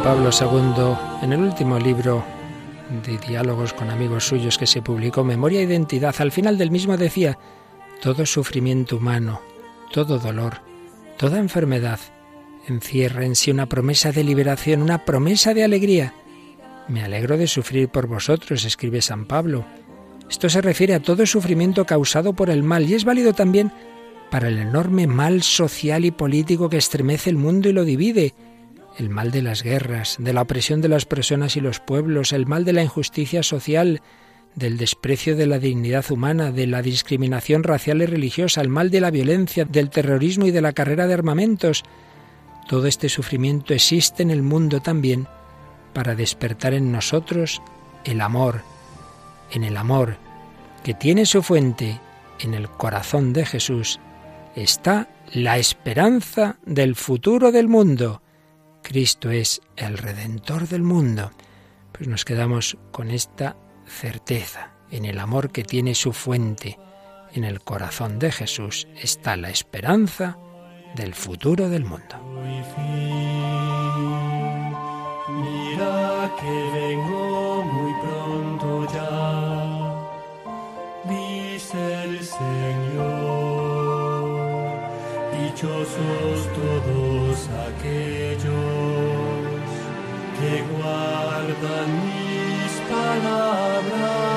[0.03, 2.25] Pablo II, en el último libro
[3.05, 6.97] de diálogos con amigos suyos que se publicó, Memoria e Identidad, al final del mismo
[6.97, 7.39] decía,
[8.01, 9.39] todo sufrimiento humano,
[9.93, 10.59] todo dolor,
[11.17, 12.01] toda enfermedad,
[12.67, 16.13] encierra en sí una promesa de liberación, una promesa de alegría.
[16.89, 19.65] Me alegro de sufrir por vosotros, escribe San Pablo.
[20.29, 23.71] Esto se refiere a todo sufrimiento causado por el mal y es válido también
[24.29, 28.33] para el enorme mal social y político que estremece el mundo y lo divide
[28.97, 32.45] el mal de las guerras, de la opresión de las personas y los pueblos, el
[32.45, 34.01] mal de la injusticia social,
[34.55, 39.01] del desprecio de la dignidad humana, de la discriminación racial y religiosa, el mal de
[39.01, 41.83] la violencia, del terrorismo y de la carrera de armamentos.
[42.67, 45.27] Todo este sufrimiento existe en el mundo también
[45.93, 47.61] para despertar en nosotros
[48.05, 48.61] el amor,
[49.51, 50.17] en el amor
[50.83, 51.99] que tiene su fuente
[52.39, 53.99] en el corazón de Jesús,
[54.55, 58.22] está la esperanza del futuro del mundo.
[58.83, 61.31] Cristo es el Redentor del mundo.
[61.91, 63.55] Pues nos quedamos con esta
[63.87, 64.73] certeza.
[64.91, 66.77] En el amor que tiene su fuente,
[67.33, 70.37] en el corazón de Jesús, está la esperanza
[70.95, 72.15] del futuro del mundo.
[75.29, 79.95] Mira que vengo muy pronto ya,
[81.09, 82.92] dice el Señor,
[85.53, 88.53] dichosos todos aquellos
[90.39, 94.32] que guardan mis palabras.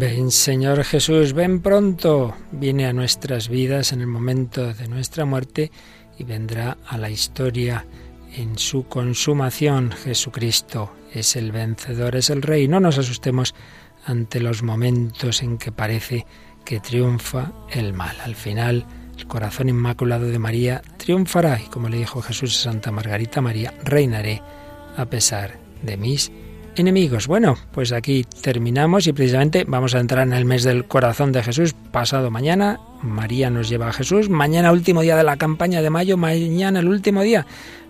[0.00, 2.32] Ven Señor Jesús, ven pronto.
[2.52, 5.72] Viene a nuestras vidas en el momento de nuestra muerte
[6.16, 7.84] y vendrá a la historia
[8.36, 9.90] en su consumación.
[9.90, 12.68] Jesucristo es el vencedor, es el Rey.
[12.68, 13.56] No nos asustemos
[14.04, 16.26] ante los momentos en que parece
[16.64, 18.16] que triunfa el mal.
[18.20, 18.86] Al final,
[19.18, 23.74] el corazón inmaculado de María triunfará y como le dijo Jesús a Santa Margarita María,
[23.82, 24.42] reinaré
[24.96, 26.30] a pesar de mis
[26.78, 27.26] enemigos.
[27.26, 31.42] Bueno, pues aquí terminamos y precisamente vamos a entrar en el mes del corazón de
[31.42, 32.80] Jesús pasado mañana.
[33.02, 34.28] María nos lleva a Jesús.
[34.28, 37.46] Mañana último día de la campaña de mayo, mañana el último día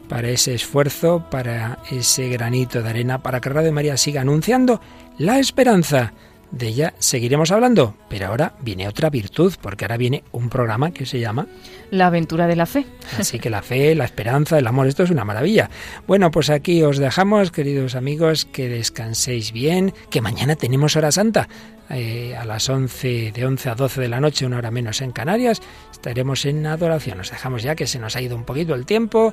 [0.08, 4.80] para ese esfuerzo, para ese granito de arena, para que Radio María siga anunciando
[5.18, 6.12] la esperanza
[6.50, 11.06] de ella seguiremos hablando, pero ahora viene otra virtud, porque ahora viene un programa que
[11.06, 11.46] se llama
[11.90, 12.86] La aventura de la fe.
[13.18, 15.70] Así que la fe, la esperanza, el amor, esto es una maravilla.
[16.06, 21.48] Bueno, pues aquí os dejamos, queridos amigos, que descanséis bien, que mañana tenemos hora santa.
[21.90, 25.10] Eh, a las 11, de 11 a 12 de la noche, una hora menos en
[25.10, 27.18] Canarias, estaremos en adoración.
[27.18, 29.32] Nos dejamos ya que se nos ha ido un poquito el tiempo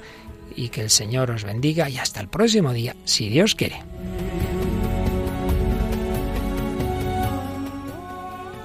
[0.55, 3.84] y que el Señor os bendiga y hasta el próximo día, si Dios quiere.